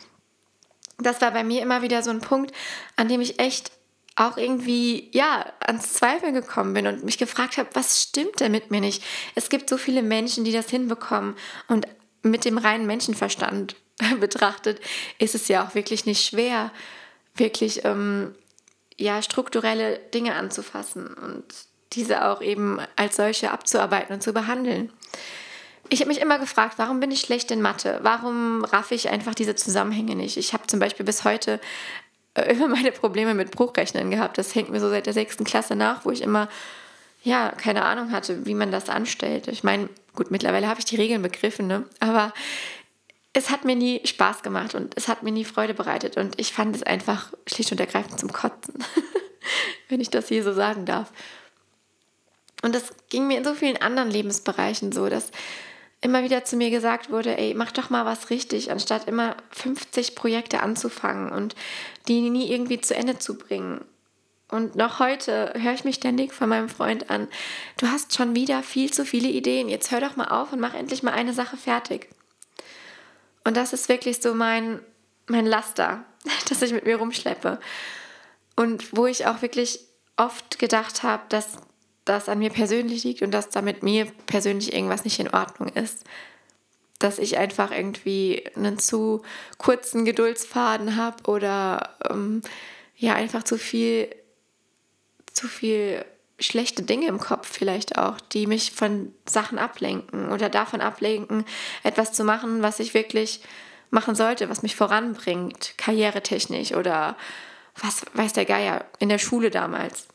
Das 0.96 1.20
war 1.20 1.32
bei 1.32 1.44
mir 1.44 1.60
immer 1.60 1.82
wieder 1.82 2.02
so 2.02 2.10
ein 2.10 2.20
Punkt, 2.20 2.54
an 2.96 3.08
dem 3.08 3.20
ich 3.20 3.38
echt 3.38 3.72
auch 4.20 4.36
irgendwie, 4.36 5.08
ja, 5.12 5.50
ans 5.60 5.94
Zweifeln 5.94 6.34
gekommen 6.34 6.74
bin 6.74 6.86
und 6.86 7.04
mich 7.04 7.16
gefragt 7.16 7.56
habe, 7.56 7.70
was 7.72 8.02
stimmt 8.02 8.40
denn 8.40 8.52
mit 8.52 8.70
mir 8.70 8.80
nicht? 8.80 9.02
Es 9.34 9.48
gibt 9.48 9.68
so 9.68 9.78
viele 9.78 10.02
Menschen, 10.02 10.44
die 10.44 10.52
das 10.52 10.68
hinbekommen 10.68 11.36
und 11.68 11.86
mit 12.22 12.44
dem 12.44 12.58
reinen 12.58 12.86
Menschenverstand 12.86 13.76
betrachtet 14.20 14.80
ist 15.18 15.34
es 15.34 15.48
ja 15.48 15.64
auch 15.64 15.74
wirklich 15.74 16.04
nicht 16.04 16.24
schwer, 16.24 16.70
wirklich 17.34 17.84
ähm, 17.84 18.34
ja, 18.98 19.22
strukturelle 19.22 19.98
Dinge 20.12 20.34
anzufassen 20.34 21.14
und 21.14 21.44
diese 21.92 22.26
auch 22.26 22.42
eben 22.42 22.78
als 22.96 23.16
solche 23.16 23.50
abzuarbeiten 23.50 24.14
und 24.14 24.22
zu 24.22 24.32
behandeln. 24.32 24.92
Ich 25.88 26.00
habe 26.00 26.08
mich 26.08 26.20
immer 26.20 26.38
gefragt, 26.38 26.74
warum 26.76 27.00
bin 27.00 27.10
ich 27.10 27.20
schlecht 27.20 27.50
in 27.50 27.62
Mathe? 27.62 27.98
Warum 28.02 28.64
raffe 28.64 28.94
ich 28.94 29.08
einfach 29.08 29.34
diese 29.34 29.56
Zusammenhänge 29.56 30.14
nicht? 30.14 30.36
Ich 30.36 30.52
habe 30.52 30.66
zum 30.66 30.78
Beispiel 30.78 31.04
bis 31.04 31.24
heute 31.24 31.58
immer 32.34 32.68
meine 32.68 32.92
Probleme 32.92 33.34
mit 33.34 33.50
Bruchrechnen 33.50 34.10
gehabt. 34.10 34.38
Das 34.38 34.54
hängt 34.54 34.70
mir 34.70 34.80
so 34.80 34.88
seit 34.88 35.06
der 35.06 35.12
sechsten 35.12 35.44
Klasse 35.44 35.76
nach, 35.76 36.04
wo 36.04 36.10
ich 36.10 36.22
immer, 36.22 36.48
ja, 37.22 37.50
keine 37.50 37.84
Ahnung 37.84 38.12
hatte, 38.12 38.46
wie 38.46 38.54
man 38.54 38.70
das 38.70 38.88
anstellt. 38.88 39.48
Ich 39.48 39.64
meine, 39.64 39.88
gut, 40.14 40.30
mittlerweile 40.30 40.68
habe 40.68 40.80
ich 40.80 40.86
die 40.86 40.96
Regeln 40.96 41.22
begriffen, 41.22 41.66
ne? 41.66 41.84
aber 41.98 42.32
es 43.32 43.50
hat 43.50 43.64
mir 43.64 43.76
nie 43.76 44.00
Spaß 44.04 44.42
gemacht 44.42 44.74
und 44.74 44.96
es 44.96 45.06
hat 45.06 45.22
mir 45.22 45.30
nie 45.30 45.44
Freude 45.44 45.74
bereitet 45.74 46.16
und 46.16 46.38
ich 46.40 46.52
fand 46.52 46.74
es 46.74 46.82
einfach 46.82 47.32
schlicht 47.46 47.70
und 47.70 47.78
ergreifend 47.78 48.18
zum 48.18 48.32
Kotzen, 48.32 48.74
wenn 49.88 50.00
ich 50.00 50.10
das 50.10 50.28
hier 50.28 50.42
so 50.42 50.52
sagen 50.52 50.84
darf. 50.84 51.12
Und 52.62 52.74
das 52.74 52.92
ging 53.08 53.26
mir 53.26 53.38
in 53.38 53.44
so 53.44 53.54
vielen 53.54 53.80
anderen 53.80 54.10
Lebensbereichen 54.10 54.92
so, 54.92 55.08
dass 55.08 55.30
immer 56.00 56.22
wieder 56.22 56.44
zu 56.44 56.56
mir 56.56 56.70
gesagt 56.70 57.10
wurde, 57.10 57.36
ey, 57.36 57.54
mach 57.54 57.72
doch 57.72 57.90
mal 57.90 58.04
was 58.04 58.30
richtig, 58.30 58.70
anstatt 58.70 59.06
immer 59.06 59.36
50 59.50 60.14
Projekte 60.14 60.62
anzufangen 60.62 61.30
und 61.30 61.54
die 62.08 62.30
nie 62.30 62.50
irgendwie 62.50 62.80
zu 62.80 62.94
Ende 62.94 63.18
zu 63.18 63.36
bringen. 63.36 63.84
Und 64.48 64.74
noch 64.74 64.98
heute 64.98 65.52
höre 65.56 65.74
ich 65.74 65.84
mich 65.84 65.96
ständig 65.96 66.32
von 66.32 66.48
meinem 66.48 66.68
Freund 66.68 67.10
an, 67.10 67.28
du 67.76 67.86
hast 67.86 68.14
schon 68.14 68.34
wieder 68.34 68.62
viel 68.62 68.92
zu 68.92 69.04
viele 69.04 69.28
Ideen, 69.28 69.68
jetzt 69.68 69.90
hör 69.90 70.00
doch 70.00 70.16
mal 70.16 70.28
auf 70.28 70.52
und 70.52 70.60
mach 70.60 70.74
endlich 70.74 71.02
mal 71.02 71.12
eine 71.12 71.34
Sache 71.34 71.56
fertig. 71.56 72.08
Und 73.44 73.56
das 73.56 73.72
ist 73.72 73.88
wirklich 73.88 74.20
so 74.20 74.34
mein, 74.34 74.80
mein 75.26 75.46
Laster, 75.46 76.04
das 76.48 76.62
ich 76.62 76.72
mit 76.72 76.84
mir 76.84 76.96
rumschleppe. 76.96 77.60
Und 78.56 78.96
wo 78.96 79.06
ich 79.06 79.26
auch 79.26 79.42
wirklich 79.42 79.80
oft 80.16 80.58
gedacht 80.58 81.02
habe, 81.02 81.22
dass 81.28 81.58
das 82.04 82.28
an 82.28 82.38
mir 82.38 82.50
persönlich 82.50 83.04
liegt 83.04 83.22
und 83.22 83.30
dass 83.30 83.50
da 83.50 83.62
mit 83.62 83.82
mir 83.82 84.06
persönlich 84.26 84.72
irgendwas 84.72 85.04
nicht 85.04 85.18
in 85.20 85.32
Ordnung 85.32 85.68
ist. 85.68 86.04
Dass 86.98 87.18
ich 87.18 87.38
einfach 87.38 87.70
irgendwie 87.70 88.44
einen 88.56 88.78
zu 88.78 89.22
kurzen 89.58 90.04
Geduldsfaden 90.04 90.96
habe 90.96 91.30
oder 91.30 91.96
ähm, 92.10 92.42
ja, 92.96 93.14
einfach 93.14 93.42
zu 93.42 93.56
viel, 93.56 94.14
zu 95.32 95.48
viel 95.48 96.04
schlechte 96.38 96.82
Dinge 96.82 97.06
im 97.06 97.18
Kopf 97.18 97.50
vielleicht 97.50 97.98
auch, 97.98 98.18
die 98.20 98.46
mich 98.46 98.72
von 98.72 99.14
Sachen 99.26 99.58
ablenken 99.58 100.30
oder 100.30 100.48
davon 100.48 100.80
ablenken, 100.80 101.44
etwas 101.82 102.12
zu 102.12 102.24
machen, 102.24 102.62
was 102.62 102.80
ich 102.80 102.94
wirklich 102.94 103.42
machen 103.90 104.14
sollte, 104.14 104.48
was 104.48 104.62
mich 104.62 104.76
voranbringt, 104.76 105.74
karrieretechnisch 105.76 106.72
oder 106.72 107.16
was 107.80 108.02
weiß 108.14 108.32
der 108.32 108.44
Geier 108.44 108.84
in 108.98 109.08
der 109.08 109.18
Schule 109.18 109.50
damals 109.50 110.09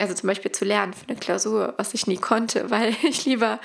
also 0.00 0.14
zum 0.14 0.26
Beispiel 0.26 0.50
zu 0.52 0.64
lernen 0.64 0.94
für 0.94 1.08
eine 1.08 1.18
Klausur, 1.18 1.74
was 1.76 1.94
ich 1.94 2.06
nie 2.06 2.16
konnte, 2.16 2.70
weil 2.70 2.96
ich 3.02 3.24
lieber 3.24 3.60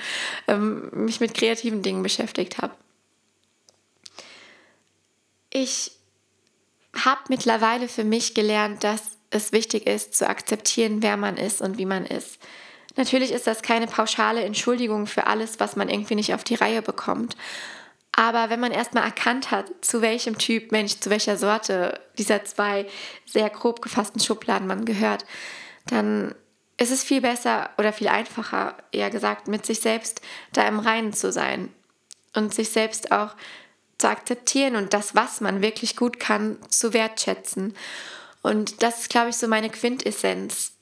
ähm, 0.46 0.90
mich 0.92 1.20
mit 1.20 1.34
kreativen 1.34 1.82
Dingen 1.82 2.02
beschäftigt 2.02 2.58
habe. 2.58 2.74
Ich 5.50 5.92
habe 7.04 7.20
mittlerweile 7.28 7.88
für 7.88 8.04
mich 8.04 8.34
gelernt, 8.34 8.84
dass 8.84 9.02
es 9.30 9.52
wichtig 9.52 9.86
ist, 9.86 10.14
zu 10.14 10.28
akzeptieren, 10.28 11.02
wer 11.02 11.16
man 11.16 11.36
ist 11.36 11.60
und 11.60 11.78
wie 11.78 11.86
man 11.86 12.06
ist. 12.06 12.38
Natürlich 12.96 13.32
ist 13.32 13.46
das 13.46 13.62
keine 13.62 13.86
pauschale 13.86 14.42
Entschuldigung 14.42 15.06
für 15.06 15.26
alles, 15.26 15.60
was 15.60 15.76
man 15.76 15.88
irgendwie 15.88 16.14
nicht 16.14 16.32
auf 16.32 16.44
die 16.44 16.54
Reihe 16.54 16.80
bekommt. 16.80 17.36
Aber 18.12 18.48
wenn 18.48 18.60
man 18.60 18.72
erstmal 18.72 19.04
erkannt 19.04 19.50
hat, 19.50 19.70
zu 19.82 20.00
welchem 20.00 20.38
Typ 20.38 20.72
Mensch, 20.72 21.00
zu 21.00 21.10
welcher 21.10 21.36
Sorte 21.36 22.00
dieser 22.16 22.44
zwei 22.44 22.86
sehr 23.26 23.50
grob 23.50 23.82
gefassten 23.82 24.22
Schubladen 24.22 24.66
man 24.66 24.86
gehört, 24.86 25.26
dann 25.86 26.34
ist 26.78 26.90
es 26.90 27.02
viel 27.02 27.20
besser 27.20 27.70
oder 27.78 27.92
viel 27.92 28.08
einfacher, 28.08 28.76
eher 28.92 29.10
gesagt, 29.10 29.48
mit 29.48 29.64
sich 29.64 29.80
selbst 29.80 30.20
da 30.52 30.66
im 30.68 30.78
Reinen 30.78 31.12
zu 31.12 31.32
sein 31.32 31.72
und 32.34 32.52
sich 32.52 32.68
selbst 32.68 33.12
auch 33.12 33.34
zu 33.98 34.08
akzeptieren 34.08 34.76
und 34.76 34.92
das, 34.92 35.14
was 35.14 35.40
man 35.40 35.62
wirklich 35.62 35.96
gut 35.96 36.20
kann, 36.20 36.58
zu 36.68 36.92
wertschätzen. 36.92 37.74
Und 38.42 38.82
das 38.82 39.00
ist, 39.00 39.10
glaube 39.10 39.30
ich, 39.30 39.36
so 39.36 39.48
meine 39.48 39.70
Quintessenz 39.70 40.72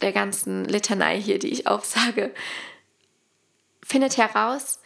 der 0.00 0.12
ganzen 0.12 0.64
Litanei 0.64 1.20
hier, 1.20 1.38
die 1.38 1.48
ich 1.48 1.66
aufsage. 1.66 2.32
Findet 3.84 4.16
heraus, 4.16 4.80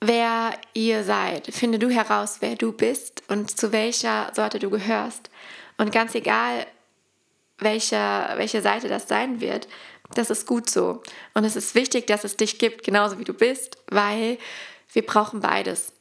wer 0.00 0.52
ihr 0.74 1.02
seid. 1.04 1.46
Finde 1.46 1.78
du 1.78 1.88
heraus, 1.88 2.38
wer 2.40 2.56
du 2.56 2.72
bist 2.72 3.22
und 3.28 3.58
zu 3.58 3.72
welcher 3.72 4.30
Sorte 4.34 4.58
du 4.58 4.68
gehörst. 4.68 5.30
Und 5.78 5.92
ganz 5.92 6.14
egal, 6.14 6.66
welche, 7.58 7.96
welche 8.36 8.62
Seite 8.62 8.88
das 8.88 9.08
sein 9.08 9.40
wird, 9.40 9.68
das 10.14 10.30
ist 10.30 10.46
gut 10.46 10.68
so. 10.68 11.02
Und 11.34 11.44
es 11.44 11.56
ist 11.56 11.74
wichtig, 11.74 12.06
dass 12.06 12.24
es 12.24 12.36
dich 12.36 12.58
gibt, 12.58 12.84
genauso 12.84 13.18
wie 13.18 13.24
du 13.24 13.32
bist, 13.32 13.78
weil 13.88 14.38
wir 14.92 15.06
brauchen 15.06 15.40
beides. 15.40 15.92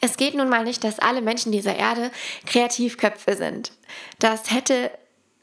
Es 0.00 0.16
geht 0.16 0.34
nun 0.34 0.48
mal 0.48 0.64
nicht, 0.64 0.84
dass 0.84 0.98
alle 0.98 1.22
Menschen 1.22 1.52
dieser 1.52 1.76
Erde 1.76 2.10
Kreativköpfe 2.46 3.36
sind. 3.36 3.72
Das 4.18 4.50
hätte 4.50 4.90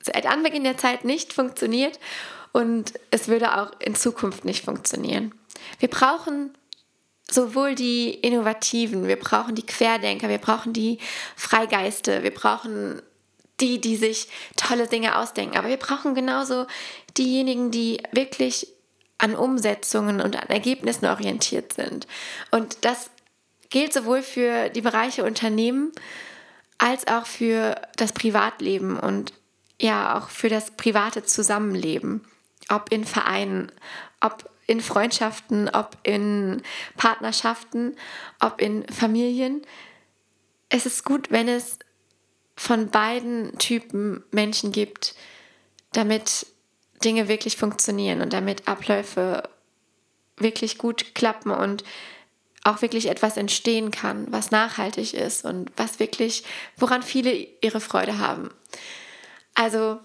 seit 0.01 0.25
Anbeginn 0.25 0.63
der 0.63 0.77
Zeit 0.77 1.05
nicht 1.05 1.33
funktioniert 1.33 1.99
und 2.51 2.93
es 3.11 3.27
würde 3.27 3.57
auch 3.57 3.71
in 3.79 3.95
Zukunft 3.95 4.45
nicht 4.45 4.65
funktionieren. 4.65 5.33
Wir 5.79 5.89
brauchen 5.89 6.57
sowohl 7.29 7.75
die 7.75 8.13
Innovativen, 8.13 9.07
wir 9.07 9.17
brauchen 9.19 9.55
die 9.55 9.65
Querdenker, 9.65 10.29
wir 10.29 10.37
brauchen 10.37 10.73
die 10.73 10.99
Freigeiste, 11.35 12.23
wir 12.23 12.33
brauchen 12.33 13.01
die, 13.59 13.81
die 13.81 13.95
sich 13.95 14.27
tolle 14.55 14.87
Dinge 14.87 15.17
ausdenken. 15.17 15.57
Aber 15.57 15.67
wir 15.67 15.77
brauchen 15.77 16.15
genauso 16.15 16.67
diejenigen, 17.17 17.71
die 17.71 18.01
wirklich 18.11 18.67
an 19.17 19.35
Umsetzungen 19.35 20.21
und 20.21 20.35
an 20.35 20.49
Ergebnissen 20.49 21.05
orientiert 21.05 21.73
sind. 21.73 22.07
Und 22.51 22.85
das 22.85 23.09
gilt 23.69 23.93
sowohl 23.93 24.21
für 24.21 24.69
die 24.69 24.81
Bereiche 24.81 25.23
Unternehmen 25.23 25.91
als 26.77 27.07
auch 27.07 27.25
für 27.25 27.75
das 27.95 28.13
Privatleben 28.13 28.99
und 28.99 29.33
ja 29.81 30.17
auch 30.17 30.29
für 30.29 30.49
das 30.49 30.71
private 30.71 31.23
Zusammenleben. 31.23 32.23
Ob 32.69 32.91
in 32.91 33.05
Vereinen, 33.05 33.71
ob 34.19 34.49
in 34.67 34.81
Freundschaften, 34.81 35.69
ob 35.69 35.97
in 36.03 36.61
Partnerschaften, 36.97 37.95
ob 38.39 38.61
in 38.61 38.85
Familien. 38.89 39.61
Es 40.69 40.85
ist 40.85 41.05
gut, 41.05 41.31
wenn 41.31 41.47
es 41.47 41.79
von 42.57 42.89
beiden 42.89 43.57
Typen 43.59 44.23
Menschen 44.31 44.71
gibt, 44.71 45.15
damit 45.93 46.47
Dinge 47.03 47.29
wirklich 47.29 47.55
funktionieren 47.55 48.21
und 48.21 48.33
damit 48.33 48.67
Abläufe 48.67 49.43
wirklich 50.37 50.77
gut 50.77 51.15
klappen 51.15 51.51
und 51.51 51.83
auch 52.63 52.81
wirklich 52.81 53.07
etwas 53.07 53.37
entstehen 53.37 53.91
kann, 53.91 54.27
was 54.29 54.51
nachhaltig 54.51 55.13
ist 55.13 55.45
und 55.45 55.71
was 55.77 55.99
wirklich, 55.99 56.43
woran 56.75 57.03
viele 57.03 57.31
ihre 57.61 57.79
Freude 57.79 58.17
haben. 58.17 58.49
Also 59.53 59.99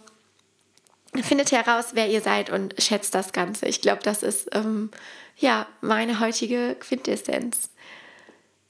findet 1.23 1.53
heraus, 1.53 1.89
wer 1.95 2.09
ihr 2.09 2.21
seid 2.21 2.51
und 2.51 2.75
schätzt 2.79 3.15
das 3.15 3.33
Ganze. 3.33 3.67
Ich 3.67 3.81
glaube, 3.81 4.03
das 4.03 4.23
ist 4.23 4.49
ähm, 4.53 4.91
ja 5.37 5.67
meine 5.81 6.21
heutige 6.21 6.77
Quintessenz. 6.79 7.71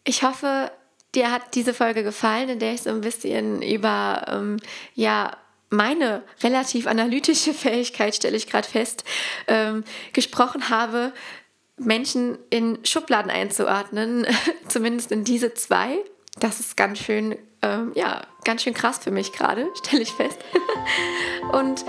Ich 0.04 0.22
hoffe, 0.22 0.72
dir 1.14 1.30
hat 1.30 1.54
diese 1.54 1.74
Folge 1.74 2.02
gefallen, 2.02 2.48
in 2.48 2.58
der 2.58 2.74
ich 2.74 2.82
so 2.82 2.90
ein 2.90 3.00
bisschen 3.00 3.62
über 3.62 4.24
ähm, 4.28 4.58
ja, 4.94 5.36
meine 5.70 6.22
relativ 6.42 6.86
analytische 6.86 7.54
Fähigkeit, 7.54 8.14
stelle 8.14 8.36
ich 8.36 8.46
gerade 8.46 8.68
fest, 8.68 9.04
ähm, 9.48 9.84
gesprochen 10.12 10.68
habe, 10.68 11.12
Menschen 11.78 12.38
in 12.50 12.78
Schubladen 12.84 13.30
einzuordnen, 13.30 14.26
zumindest 14.68 15.10
in 15.12 15.24
diese 15.24 15.54
zwei. 15.54 15.98
Das 16.38 16.60
ist 16.60 16.76
ganz 16.76 16.98
schön, 16.98 17.36
ähm, 17.62 17.92
ja, 17.94 18.22
ganz 18.44 18.62
schön 18.62 18.74
krass 18.74 18.98
für 18.98 19.10
mich 19.10 19.32
gerade, 19.32 19.68
stelle 19.84 20.02
ich 20.02 20.12
fest. 20.12 20.38
Und 21.52 21.84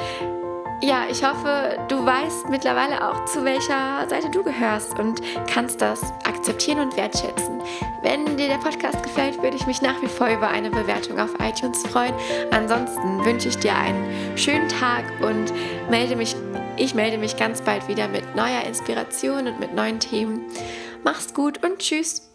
ja, 0.84 1.06
ich 1.10 1.24
hoffe, 1.24 1.78
du 1.88 2.06
weißt 2.06 2.50
mittlerweile 2.50 3.08
auch, 3.08 3.24
zu 3.26 3.46
welcher 3.46 4.08
Seite 4.10 4.30
du 4.30 4.44
gehörst 4.44 5.00
und 5.00 5.22
kannst 5.48 5.82
das 5.82 6.12
akzeptieren 6.26 6.80
und 6.80 6.98
wertschätzen. 6.98 7.62
Wenn 8.02 8.36
dir 8.36 8.50
der 8.50 8.58
Podcast 8.58 9.02
gefällt, 9.02 9.42
würde 9.42 9.56
ich 9.56 9.66
mich 9.66 9.82
nach 9.82 10.02
wie 10.02 10.08
vor 10.08 10.28
über 10.28 10.50
eine 10.50 10.70
Bewertung 10.70 11.20
auf 11.20 11.34
iTunes 11.40 11.88
freuen. 11.88 12.14
Ansonsten 12.52 13.24
wünsche 13.24 13.48
ich 13.48 13.58
dir 13.58 13.76
einen 13.76 14.38
schönen 14.38 14.68
Tag 14.68 15.06
und 15.22 15.54
melde 15.90 16.18
mich, 16.18 16.36
ich 16.76 16.94
melde 16.94 17.18
mich 17.18 17.38
ganz 17.38 17.62
bald 17.62 17.88
wieder 17.88 18.10
mit 18.10 18.36
neuer 18.36 18.64
Inspiration 18.68 19.48
und 19.48 19.62
mit 19.62 19.74
neuen 19.74 20.02
Themen. 20.02 20.42
Mach's 21.04 21.34
gut 21.34 21.64
und 21.64 21.80
tschüss. 21.80 22.33